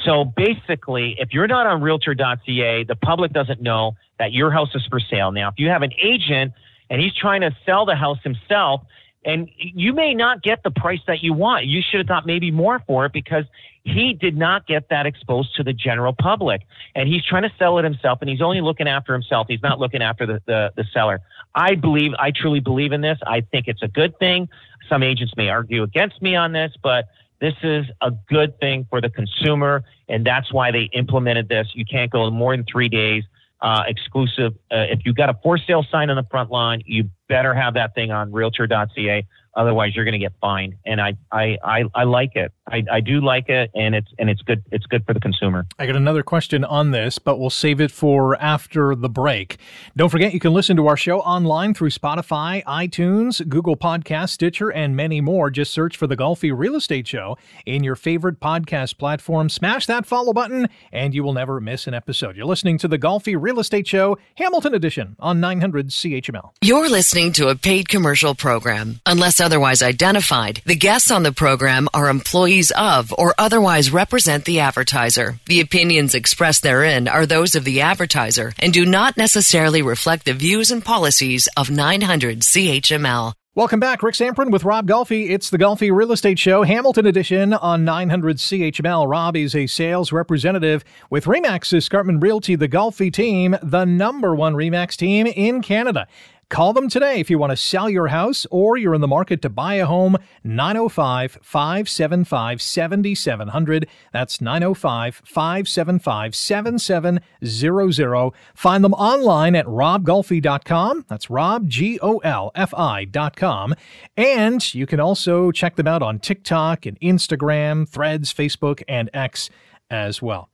[0.04, 4.84] So basically, if you're not on realtor.ca, the public doesn't know that your house is
[4.88, 5.32] for sale.
[5.32, 6.52] Now, if you have an agent
[6.90, 8.82] and he's trying to sell the house himself,
[9.26, 11.66] and you may not get the price that you want.
[11.66, 13.44] You should have thought maybe more for it because
[13.82, 16.62] he did not get that exposed to the general public.
[16.94, 19.48] And he's trying to sell it himself and he's only looking after himself.
[19.48, 21.20] He's not looking after the, the, the seller.
[21.56, 23.18] I believe, I truly believe in this.
[23.26, 24.48] I think it's a good thing.
[24.88, 27.06] Some agents may argue against me on this, but
[27.40, 31.68] this is a good thing for the consumer, and that's why they implemented this.
[31.74, 33.24] You can't go more than three days
[33.60, 34.54] uh, exclusive.
[34.70, 37.74] Uh, if you've got a for sale sign on the front lawn, you better have
[37.74, 39.26] that thing on Realtor.ca.
[39.56, 40.74] Otherwise, you're going to get fined.
[40.84, 42.52] And I, I, I, I like it.
[42.68, 44.62] I, I do like it, and it's and it's good.
[44.72, 45.66] It's good for the consumer.
[45.78, 49.58] I got another question on this, but we'll save it for after the break.
[49.96, 54.68] Don't forget, you can listen to our show online through Spotify, iTunes, Google Podcast, Stitcher,
[54.70, 55.48] and many more.
[55.48, 59.48] Just search for the Golfi Real Estate Show in your favorite podcast platform.
[59.48, 62.36] Smash that follow button, and you will never miss an episode.
[62.36, 66.50] You're listening to the Golfi Real Estate Show, Hamilton Edition, on 900 CHML.
[66.62, 69.00] You're listening to a paid commercial program.
[69.06, 74.58] Unless otherwise identified, the guests on the program are employees of or otherwise represent the
[74.58, 75.38] advertiser.
[75.46, 80.32] The opinions expressed therein are those of the advertiser and do not necessarily reflect the
[80.32, 83.34] views and policies of 900 CHML.
[83.56, 85.30] Welcome back, Rick Zamperin with Rob Golfi.
[85.30, 89.08] It's the Golfi Real Estate Show, Hamilton edition on 900 CHML.
[89.08, 94.56] Rob is a sales representative with Remax Escarpment Realty, the Golfi team, the number one
[94.56, 96.06] Remax team in Canada.
[96.48, 99.42] Call them today if you want to sell your house or you're in the market
[99.42, 100.16] to buy a home.
[100.44, 103.88] 905 575 7700.
[104.12, 108.32] That's 905 575 7700.
[108.54, 111.04] Find them online at robgolfi.com.
[111.08, 113.74] That's rob, G O L F I.com.
[114.16, 119.50] And you can also check them out on TikTok and Instagram, Threads, Facebook, and X
[119.90, 120.48] as well.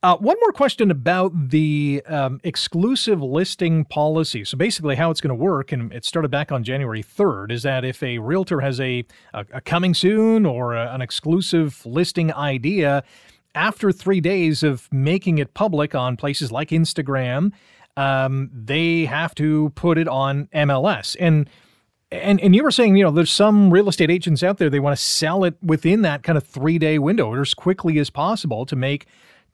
[0.00, 4.44] Uh, one more question about the um, exclusive listing policy.
[4.44, 7.64] So basically, how it's going to work, and it started back on January 3rd, is
[7.64, 12.32] that if a realtor has a, a, a coming soon or a, an exclusive listing
[12.32, 13.02] idea,
[13.56, 17.50] after three days of making it public on places like Instagram,
[17.96, 21.16] um, they have to put it on MLS.
[21.18, 21.50] And
[22.12, 24.80] and and you were saying, you know, there's some real estate agents out there they
[24.80, 28.10] want to sell it within that kind of three day window or as quickly as
[28.10, 29.06] possible to make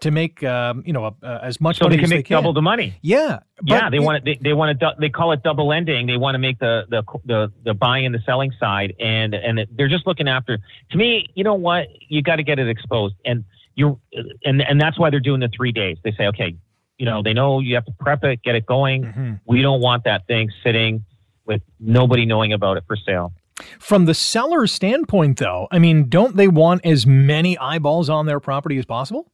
[0.04, 2.22] to make um, you know uh, as much so money they can as make they
[2.28, 2.36] can.
[2.36, 2.96] double the money.
[3.02, 4.24] Yeah, yeah, they want it.
[4.24, 4.94] They, they want to.
[4.98, 6.06] They call it double ending.
[6.06, 9.66] They want to make the the the the buying and the selling side, and and
[9.76, 10.58] they're just looking after.
[10.92, 11.88] To me, you know what?
[12.08, 13.98] You got to get it exposed, and you
[14.44, 15.98] and and that's why they're doing the three days.
[16.04, 16.56] They say, okay,
[16.98, 19.04] you know, they know you have to prep it, get it going.
[19.04, 19.32] Mm-hmm.
[19.46, 21.04] We don't want that thing sitting
[21.46, 23.32] with nobody knowing about it for sale.
[23.78, 28.40] From the seller's standpoint, though, I mean, don't they want as many eyeballs on their
[28.40, 29.30] property as possible?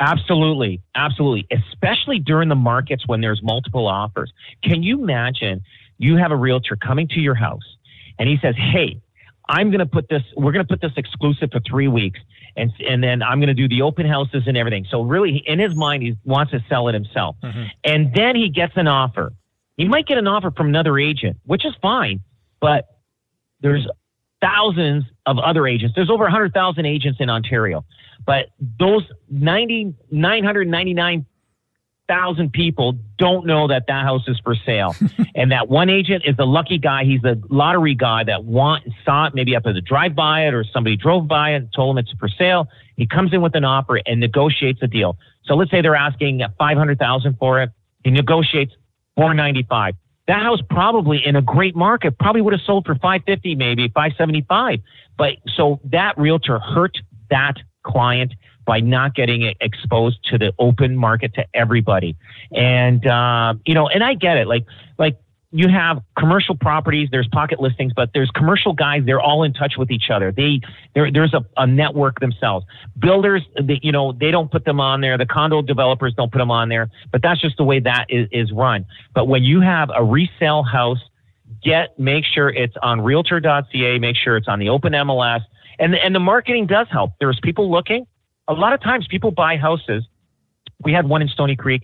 [0.00, 1.46] Absolutely, absolutely.
[1.50, 4.32] Especially during the markets when there's multiple offers.
[4.64, 5.62] Can you imagine
[5.98, 7.76] you have a realtor coming to your house
[8.18, 9.00] and he says, "Hey,
[9.48, 10.22] I'm going to put this.
[10.36, 12.18] We're going to put this exclusive for three weeks,
[12.56, 15.58] and and then I'm going to do the open houses and everything." So really, in
[15.58, 17.64] his mind, he wants to sell it himself, Mm-hmm.
[17.84, 19.32] and then he gets an offer.
[19.76, 22.20] He might get an offer from another agent, which is fine,
[22.60, 22.86] but
[23.60, 23.86] there's
[24.40, 25.94] thousands of other agents.
[25.94, 27.84] There's over 100,000 agents in Ontario.
[28.26, 28.46] But
[28.78, 34.94] those 90, 999,000 people don't know that that house is for sale.
[35.34, 37.04] and that one agent is the lucky guy.
[37.04, 40.54] He's the lottery guy that want, saw it maybe up as a drive by it
[40.54, 42.68] or somebody drove by it and told him it's for sale.
[42.96, 45.16] He comes in with an offer and negotiates a deal.
[45.44, 47.70] So let's say they're asking 500,000 for it.
[48.04, 48.74] He negotiates
[49.16, 49.94] 495.
[50.30, 54.78] That house probably in a great market probably would have sold for 550 maybe 575.
[55.18, 56.98] But so that realtor hurt
[57.30, 62.16] that client by not getting it exposed to the open market to everybody.
[62.54, 64.46] And uh, you know, and I get it.
[64.46, 64.66] Like
[64.98, 65.18] like
[65.52, 69.02] you have commercial properties, there's pocket listings, but there's commercial guys.
[69.04, 70.30] They're all in touch with each other.
[70.30, 70.60] They
[70.94, 72.64] there there's a, a network themselves.
[72.98, 75.18] Builders, they, you know, they don't put them on there.
[75.18, 76.88] The condo developers don't put them on there.
[77.10, 78.86] But that's just the way that is, is run.
[79.12, 81.00] But when you have a resale house,
[81.64, 83.98] get make sure it's on Realtor.ca.
[83.98, 85.40] Make sure it's on the open MLS.
[85.80, 87.12] And and the marketing does help.
[87.18, 88.06] There's people looking.
[88.46, 90.04] A lot of times, people buy houses.
[90.84, 91.82] We had one in Stoney Creek.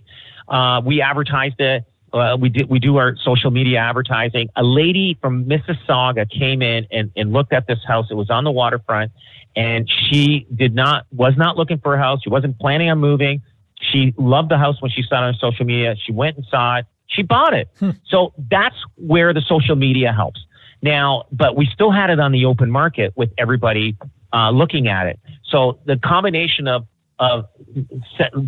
[0.49, 1.85] Uh, we advertised it.
[2.17, 4.49] Uh, we did we do our social media advertising.
[4.57, 8.07] A lady from Mississauga came in and, and looked at this house.
[8.11, 9.13] It was on the waterfront,
[9.55, 12.21] and she did not was not looking for a house.
[12.23, 13.43] She wasn't planning on moving.
[13.81, 15.95] She loved the house when she saw it on social media.
[16.05, 16.87] She went and saw it.
[17.09, 17.69] She bought it.
[18.09, 20.41] So that's where the social media helps.
[20.83, 23.97] Now, but we still had it on the open market with everybody
[24.33, 25.21] uh, looking at it.
[25.45, 26.87] So the combination of
[27.19, 27.47] of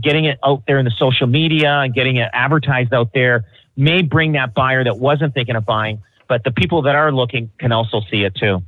[0.03, 3.47] getting it out there in the social media and getting it advertised out there
[3.79, 7.51] may bring that buyer that wasn't thinking of buying, but the people that are looking
[7.59, 8.63] can also see it too.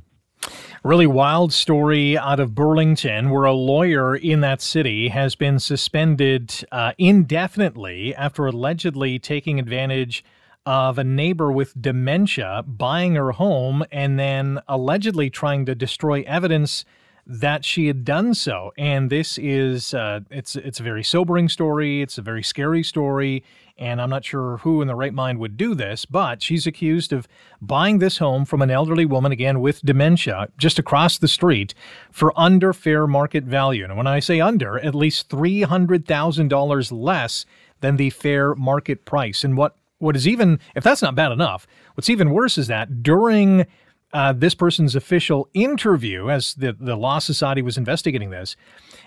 [0.83, 6.65] Really wild story out of Burlington where a lawyer in that city has been suspended
[6.71, 10.23] uh, indefinitely after allegedly taking advantage
[10.65, 16.85] of a neighbor with dementia buying her home and then allegedly trying to destroy evidence
[17.27, 18.71] that she had done so.
[18.77, 22.01] And this is uh, it's it's a very sobering story.
[22.01, 23.43] It's a very scary story,
[23.77, 26.05] and I'm not sure who in the right mind would do this.
[26.05, 27.27] But she's accused of
[27.61, 31.73] buying this home from an elderly woman again with dementia just across the street
[32.11, 33.83] for under fair market value.
[33.83, 37.45] And when I say under, at least three hundred thousand dollars less
[37.81, 39.43] than the fair market price.
[39.43, 43.03] And what what is even if that's not bad enough, what's even worse is that
[43.03, 43.65] during
[44.13, 48.55] uh, this person's official interview, as the, the Law Society was investigating this,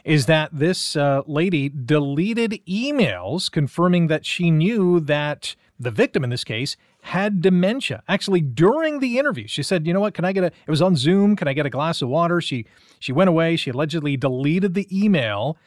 [0.05, 6.31] is that this uh, lady deleted emails confirming that she knew that the victim in
[6.31, 8.03] this case had dementia.
[8.09, 10.15] Actually, during the interview, she said, "You know what?
[10.15, 10.47] Can I get a?
[10.47, 11.37] It was on Zoom.
[11.37, 12.65] Can I get a glass of water?" She
[12.99, 13.57] she went away.
[13.57, 15.59] She allegedly deleted the email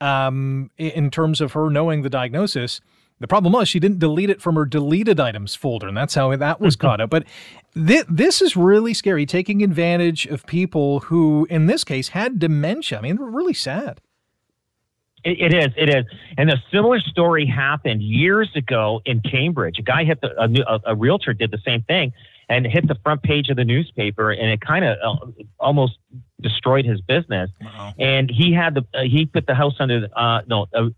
[0.00, 2.80] um, in terms of her knowing the diagnosis.
[3.22, 6.34] The problem was she didn't delete it from her deleted items folder, and that's how
[6.36, 7.10] that was caught up.
[7.12, 7.24] But
[7.74, 12.98] th- this is really scary, taking advantage of people who, in this case, had dementia.
[12.98, 14.00] I mean, really sad.
[15.24, 15.72] It, it is.
[15.76, 16.04] It is.
[16.38, 19.78] And a similar story happened years ago in Cambridge.
[19.78, 22.12] A guy hit the, a, a realtor did the same thing
[22.52, 25.26] and hit the front page of the newspaper, and it kind of uh,
[25.58, 25.94] almost
[26.42, 27.50] destroyed his business.
[27.62, 27.94] Wow.
[27.98, 30.90] And he had the uh, he put the house under uh, no uh,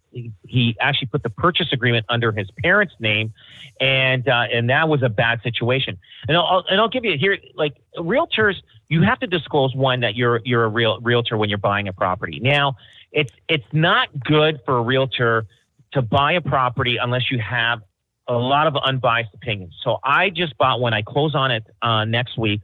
[0.43, 3.33] he actually put the purchase agreement under his parents' name,
[3.81, 5.97] and uh, and that was a bad situation.
[6.27, 8.57] And I'll and I'll give you here like realtors,
[8.89, 11.93] you have to disclose one that you're you're a real realtor when you're buying a
[11.93, 12.41] property.
[12.43, 12.75] Now
[13.13, 15.47] it's it's not good for a realtor
[15.93, 17.81] to buy a property unless you have
[18.27, 19.75] a lot of unbiased opinions.
[19.83, 20.95] So I just bought one.
[20.95, 22.61] I close on it uh, next week.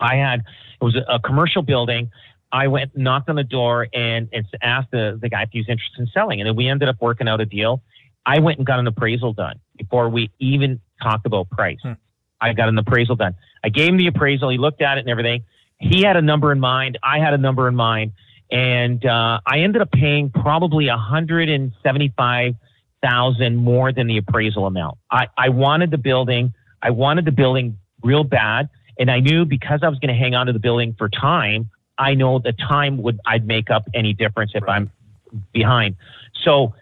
[0.00, 2.10] I had it was a, a, commercial building.
[2.50, 5.68] I went knocked on the door and, and asked the, the guy if he was
[5.68, 7.82] interested in selling, and then we ended up working out a deal.
[8.26, 11.78] I went and got an appraisal done before we even talked about price.
[11.82, 11.92] Hmm.
[12.40, 13.34] I got an appraisal done.
[13.62, 14.50] I gave him the appraisal.
[14.50, 15.44] He looked at it and everything.
[15.78, 16.98] He had a number in mind.
[17.02, 18.12] I had a number in mind,
[18.50, 22.54] and uh, I ended up paying probably a hundred and seventy-five
[23.04, 24.98] thousand more than the appraisal amount.
[25.10, 26.54] I, I wanted the building.
[26.82, 30.34] I wanted the building real bad, and I knew because I was going to hang
[30.34, 31.70] on to the building for time.
[31.98, 34.64] I know the time would I'd make up any difference if.
[34.68, 34.90] I'm
[35.52, 35.96] behind.
[36.42, 36.74] So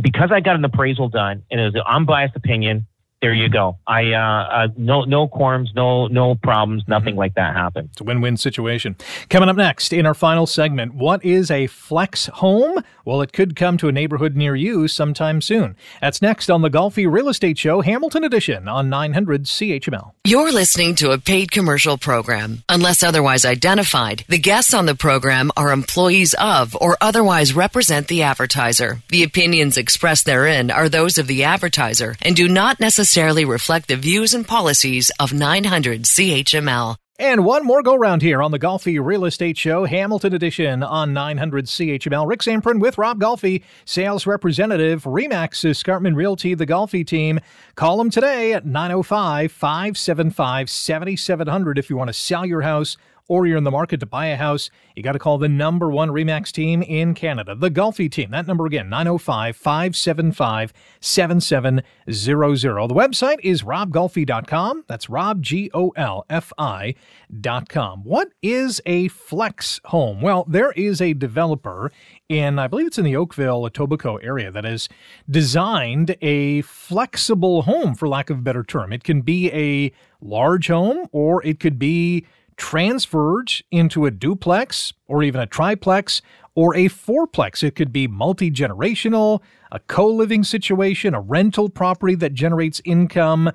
[0.00, 2.86] because I got an appraisal done and it was an unbiased opinion,
[3.24, 3.78] there you go.
[3.86, 6.90] I uh, uh, no no quorums, no no problems, mm-hmm.
[6.90, 7.20] nothing mm-hmm.
[7.20, 7.88] like that happened.
[7.92, 8.96] It's a win-win situation.
[9.30, 12.84] Coming up next in our final segment, what is a flex home?
[13.06, 15.76] Well, it could come to a neighborhood near you sometime soon.
[16.02, 20.12] That's next on the Golfi Real Estate Show, Hamilton Edition on 900 CHML.
[20.24, 22.62] You're listening to a paid commercial program.
[22.68, 28.22] Unless otherwise identified, the guests on the program are employees of or otherwise represent the
[28.22, 29.02] advertiser.
[29.08, 33.86] The opinions expressed therein are those of the advertiser and do not necessarily necessarily reflect
[33.86, 36.96] the views and policies of 900 CHML.
[37.16, 41.12] And one more go round here on the Golfi Real Estate Show, Hamilton Edition on
[41.12, 42.26] 900 CHML.
[42.26, 47.38] Rick Zamperin with Rob Golfi, sales representative, Remax Escarpment Realty, the Golfi team.
[47.76, 52.96] Call them today at 905 575 7700 if you want to sell your house
[53.28, 55.90] or you're in the market to buy a house, you got to call the number
[55.90, 58.30] one REMAX team in Canada, the Golfi team.
[58.30, 62.88] That number again, 905 575 7700.
[62.88, 64.84] The website is robgolfi.com.
[64.88, 68.04] That's Rob, G O L F I.com.
[68.04, 70.20] What is a flex home?
[70.20, 71.90] Well, there is a developer
[72.28, 74.88] in, I believe it's in the Oakville, Etobicoke area that has
[75.30, 78.92] designed a flexible home, for lack of a better term.
[78.92, 85.22] It can be a large home or it could be transferred into a duplex or
[85.22, 86.22] even a triplex
[86.54, 87.62] or a fourplex.
[87.62, 89.40] It could be multi generational,
[89.72, 93.50] a co living situation, a rental property that generates income.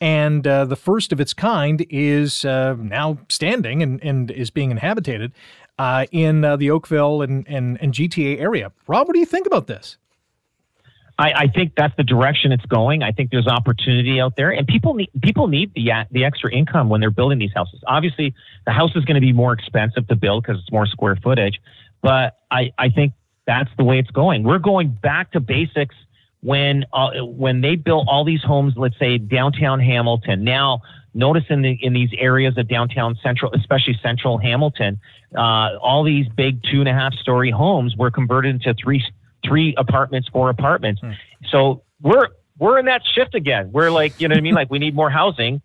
[0.00, 4.70] And uh, the first of its kind is uh, now standing and, and is being
[4.70, 5.32] inhabited
[5.78, 8.72] uh, in uh, the Oakville and, and, and GTA area.
[8.86, 9.96] Rob, what do you think about this?
[11.18, 13.02] I, I, think that's the direction it's going.
[13.02, 16.88] I think there's opportunity out there, and people need people need the the extra income
[16.88, 17.80] when they're building these houses.
[17.86, 18.34] Obviously,
[18.66, 21.60] the house is going to be more expensive to build because it's more square footage,
[22.02, 23.12] but I, I think
[23.46, 24.42] that's the way it's going.
[24.42, 25.94] We're going back to basics
[26.40, 30.42] when uh, when they built all these homes, let's say downtown Hamilton.
[30.42, 30.82] Now,
[31.14, 35.00] notice in the in these areas of downtown central, especially central Hamilton,
[35.36, 39.02] uh, all these big two and a half story homes were converted into three
[39.46, 41.00] three apartments, four apartments.
[41.00, 41.12] Hmm.
[41.50, 42.28] So we're
[42.58, 43.72] we're in that shift again.
[43.72, 44.54] We're like, you know what I mean?
[44.54, 45.60] Like we need more housing.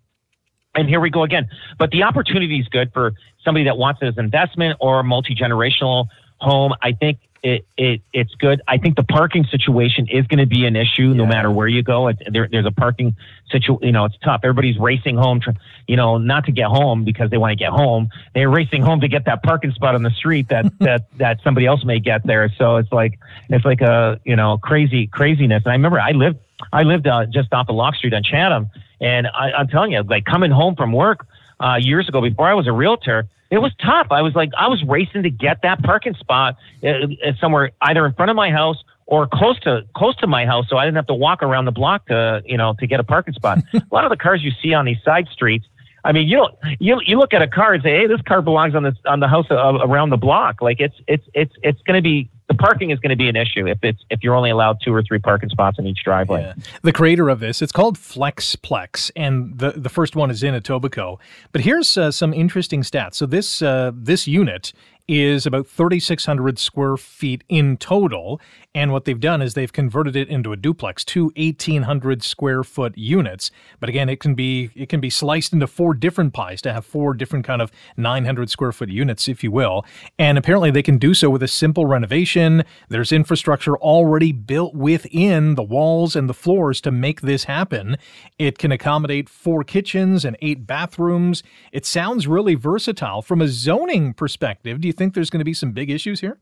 [0.76, 1.50] And here we go again.
[1.78, 3.14] But the opportunity is good for
[3.44, 6.08] somebody that wants it as investment or multi generational
[6.40, 6.74] home.
[6.82, 8.62] I think it, it it's good.
[8.68, 11.84] I think the parking situation is going to be an issue no matter where you
[11.84, 12.08] go.
[12.08, 13.16] It, there, there's a parking
[13.50, 13.86] situation.
[13.86, 14.42] You know, it's tough.
[14.44, 15.42] Everybody's racing home.
[15.88, 18.10] You know, not to get home because they want to get home.
[18.34, 21.66] They're racing home to get that parking spot on the street that that that somebody
[21.66, 22.52] else may get there.
[22.58, 23.20] So it's like
[23.50, 25.64] it's like a you know crazy craziness.
[25.64, 26.40] And I remember I lived
[26.74, 28.70] I lived uh, just off of Locke Street on Chatham,
[29.00, 31.26] and I, I'm telling you, like coming home from work
[31.60, 34.08] uh, years ago before I was a realtor it was tough.
[34.12, 38.06] I was like, I was racing to get that parking spot uh, uh, somewhere either
[38.06, 40.98] in front of my house or close to close to my house, so I didn't
[40.98, 43.60] have to walk around the block to you know to get a parking spot.
[43.74, 45.66] a lot of the cars you see on these side streets.
[46.04, 48.42] I mean, you don't you you look at a car and say, "Hey, this car
[48.42, 51.82] belongs on this on the house uh, around the block." Like it's it's it's it's
[51.82, 54.36] going to be the parking is going to be an issue if it's if you're
[54.36, 56.42] only allowed two or three parking spots in each driveway.
[56.42, 56.64] Yeah.
[56.82, 61.20] The creator of this, it's called FlexPlex, and the the first one is in Etobicoke.
[61.52, 63.16] But here's uh, some interesting stats.
[63.16, 64.74] So this uh, this unit
[65.10, 68.40] is about 3,600 square feet in total.
[68.76, 72.96] And what they've done is they've converted it into a duplex, two 1,800 square foot
[72.96, 73.50] units.
[73.80, 76.86] But again, it can be it can be sliced into four different pies to have
[76.86, 79.84] four different kind of 900 square foot units, if you will.
[80.20, 82.64] And apparently, they can do so with a simple renovation.
[82.90, 87.98] There's infrastructure already built within the walls and the floors to make this happen.
[88.38, 91.42] It can accommodate four kitchens and eight bathrooms.
[91.72, 94.82] It sounds really versatile from a zoning perspective.
[94.82, 96.38] Do you think there's going to be some big issues here?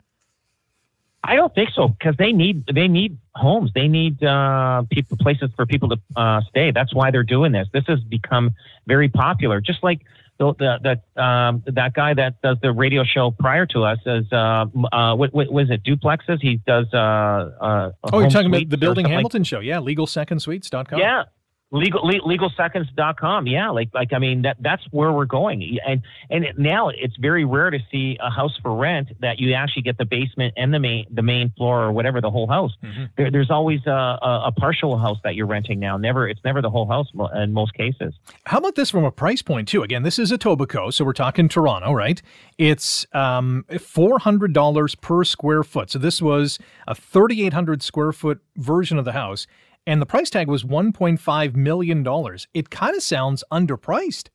[1.23, 3.71] I don't think so because they need they need homes.
[3.73, 6.71] They need uh, people places for people to uh, stay.
[6.71, 7.67] That's why they're doing this.
[7.73, 8.51] This has become
[8.85, 9.59] very popular.
[9.59, 10.01] Just like
[10.37, 14.31] the the, the um, that guy that does the radio show prior to us is
[14.31, 16.39] uh, uh, what, what was it duplexes?
[16.41, 16.87] He does.
[16.93, 19.59] Uh, uh, oh, you're talking about the Building Hamilton like, show?
[19.59, 20.99] Yeah, LegalSecondSuites.com.
[20.99, 21.23] Yeah,
[21.71, 25.79] legal legalseconds.com yeah like like i mean that that's where we're going.
[25.85, 29.83] And and now it's very rare to see a house for rent that you actually
[29.83, 32.71] get the basement and the main the main floor or whatever the whole house.
[32.83, 33.05] Mm-hmm.
[33.17, 35.97] there, there's always a, a, a, partial house that you're renting now.
[35.97, 38.13] Never it's never the whole house in most cases.
[38.45, 39.83] How about this from a price point too?
[39.83, 42.21] Again this is a Etobicoke so we're talking toronto right?
[42.57, 45.91] It's um, $400 per square foot.
[45.91, 49.47] So this was a 3800 square foot version of the house
[49.87, 52.05] and the price tag was $1.5 million.
[52.53, 54.27] It kind of sounds underpriced.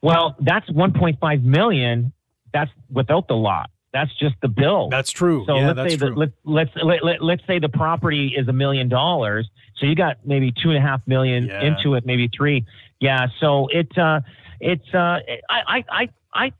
[0.00, 2.12] Well, that's 1.5 million.
[2.52, 3.70] That's without the lot.
[3.92, 4.88] That's just the bill.
[4.90, 5.44] That's true.
[5.46, 6.10] So yeah, let's that's say true.
[6.10, 9.48] The, let, let's let, let, let's say the property is a million dollars.
[9.76, 11.62] So you got maybe two and a half million yeah.
[11.62, 12.64] into it, maybe three.
[13.00, 13.26] Yeah.
[13.40, 14.20] So it uh,
[14.60, 15.84] it's uh, I I.
[15.90, 16.08] I,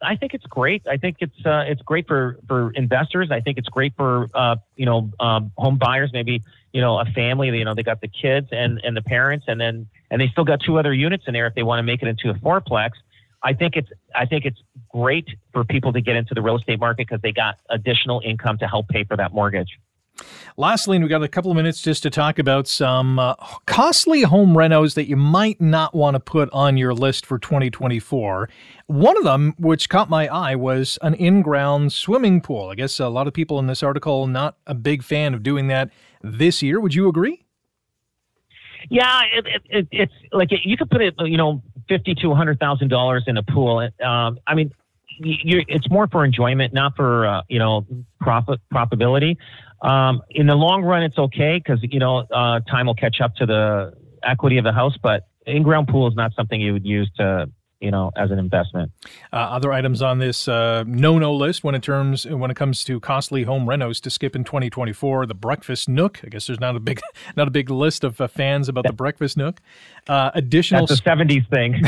[0.03, 0.87] I think it's great.
[0.87, 3.31] I think it's uh, it's great for, for investors.
[3.31, 6.11] I think it's great for uh, you know um, home buyers.
[6.13, 6.43] Maybe
[6.77, 9.59] you know, a family, you know, they got the kids and, and the parents and
[9.59, 12.03] then, and they still got two other units in there if they want to make
[12.03, 12.91] it into a fourplex.
[13.43, 14.59] I think it's, I think it's
[14.91, 18.59] great for people to get into the real estate market because they got additional income
[18.59, 19.79] to help pay for that mortgage.
[20.57, 23.35] Lastly, we've got a couple of minutes just to talk about some uh,
[23.67, 28.49] costly home renos that you might not want to put on your list for 2024.
[28.87, 32.69] One of them, which caught my eye, was an in ground swimming pool.
[32.69, 35.67] I guess a lot of people in this article not a big fan of doing
[35.69, 35.91] that
[36.23, 36.81] this year.
[36.81, 37.45] Would you agree?
[38.89, 42.61] Yeah, it, it, it, it's like you could put it, you know, fifty to hundred
[42.61, 43.81] thousand dollars in a pool.
[44.03, 44.73] Um, I mean,
[45.19, 47.87] it's more for enjoyment, not for uh, you know
[48.21, 49.37] profit profitability.
[49.83, 53.35] Um, in the long run, it's okay because you know uh, time will catch up
[53.37, 54.97] to the equity of the house.
[55.03, 57.49] But in-ground pool is not something you would use to
[57.81, 58.91] you know, as an investment.
[59.33, 62.99] Uh, other items on this uh, no-no list when it terms when it comes to
[63.01, 66.21] costly home renos to skip in 2024, the breakfast nook.
[66.25, 67.01] I guess there's not a big
[67.37, 69.61] not a big list of uh, fans about the breakfast nook.
[70.09, 71.83] Uh, additional That's a 70s thing.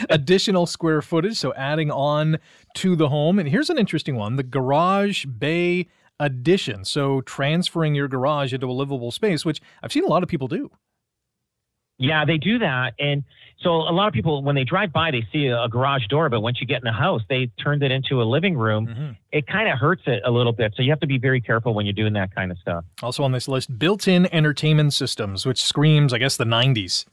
[0.10, 2.38] additional square footage, so adding on
[2.74, 3.38] to the home.
[3.38, 5.86] And here's an interesting one: the garage bay
[6.20, 6.84] addition.
[6.84, 10.48] So transferring your garage into a livable space, which I've seen a lot of people
[10.48, 10.70] do.
[11.98, 12.94] Yeah, they do that.
[12.98, 13.22] And
[13.60, 16.40] so a lot of people, when they drive by, they see a, garage door, but
[16.40, 18.86] once you get in the house, they turned it into a living room.
[18.86, 19.10] Mm-hmm.
[19.32, 20.74] It kind of hurts it a little bit.
[20.76, 22.84] So you have to be very careful when you're doing that kind of stuff.
[23.02, 27.04] Also on this list, built in entertainment systems, which screams, I guess, the 90s.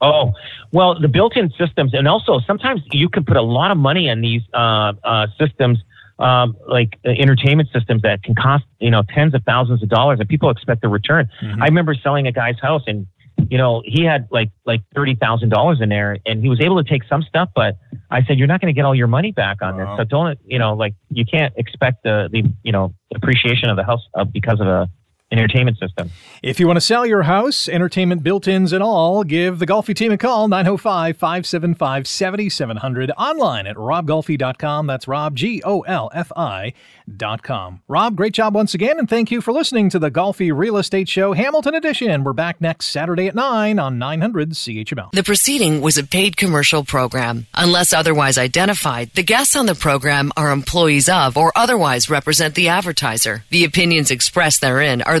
[0.00, 0.32] Oh,
[0.72, 1.94] well, the built in systems.
[1.94, 5.78] And also, sometimes you can put a lot of money in these uh, uh, systems.
[6.22, 10.20] Um, like uh, entertainment systems that can cost you know tens of thousands of dollars,
[10.20, 11.28] and people expect a return.
[11.42, 11.62] Mm-hmm.
[11.62, 13.06] I remember selling a guy's house, and
[13.50, 16.82] you know, he had like like thirty thousand dollars in there, and he was able
[16.82, 17.50] to take some stuff.
[17.54, 17.76] But
[18.10, 20.38] I said, you're not going to get all your money back on this, so don't
[20.46, 24.24] you know, like you can't expect the the you know appreciation of the house uh,
[24.24, 24.88] because of a
[25.32, 26.10] entertainment system.
[26.42, 29.94] If you want to sell your house, entertainment built ins and all, give the Golfi
[29.94, 34.86] team a call 905 575 7700 online at robgolfi.com.
[34.86, 37.82] That's Rob, G O L F I.com.
[37.88, 41.08] Rob, great job once again, and thank you for listening to the Golfi Real Estate
[41.08, 42.24] Show Hamilton Edition.
[42.24, 45.12] We're back next Saturday at 9 on 900 CHML.
[45.12, 47.46] The proceeding was a paid commercial program.
[47.54, 52.68] Unless otherwise identified, the guests on the program are employees of or otherwise represent the
[52.68, 53.44] advertiser.
[53.50, 55.20] The opinions expressed therein are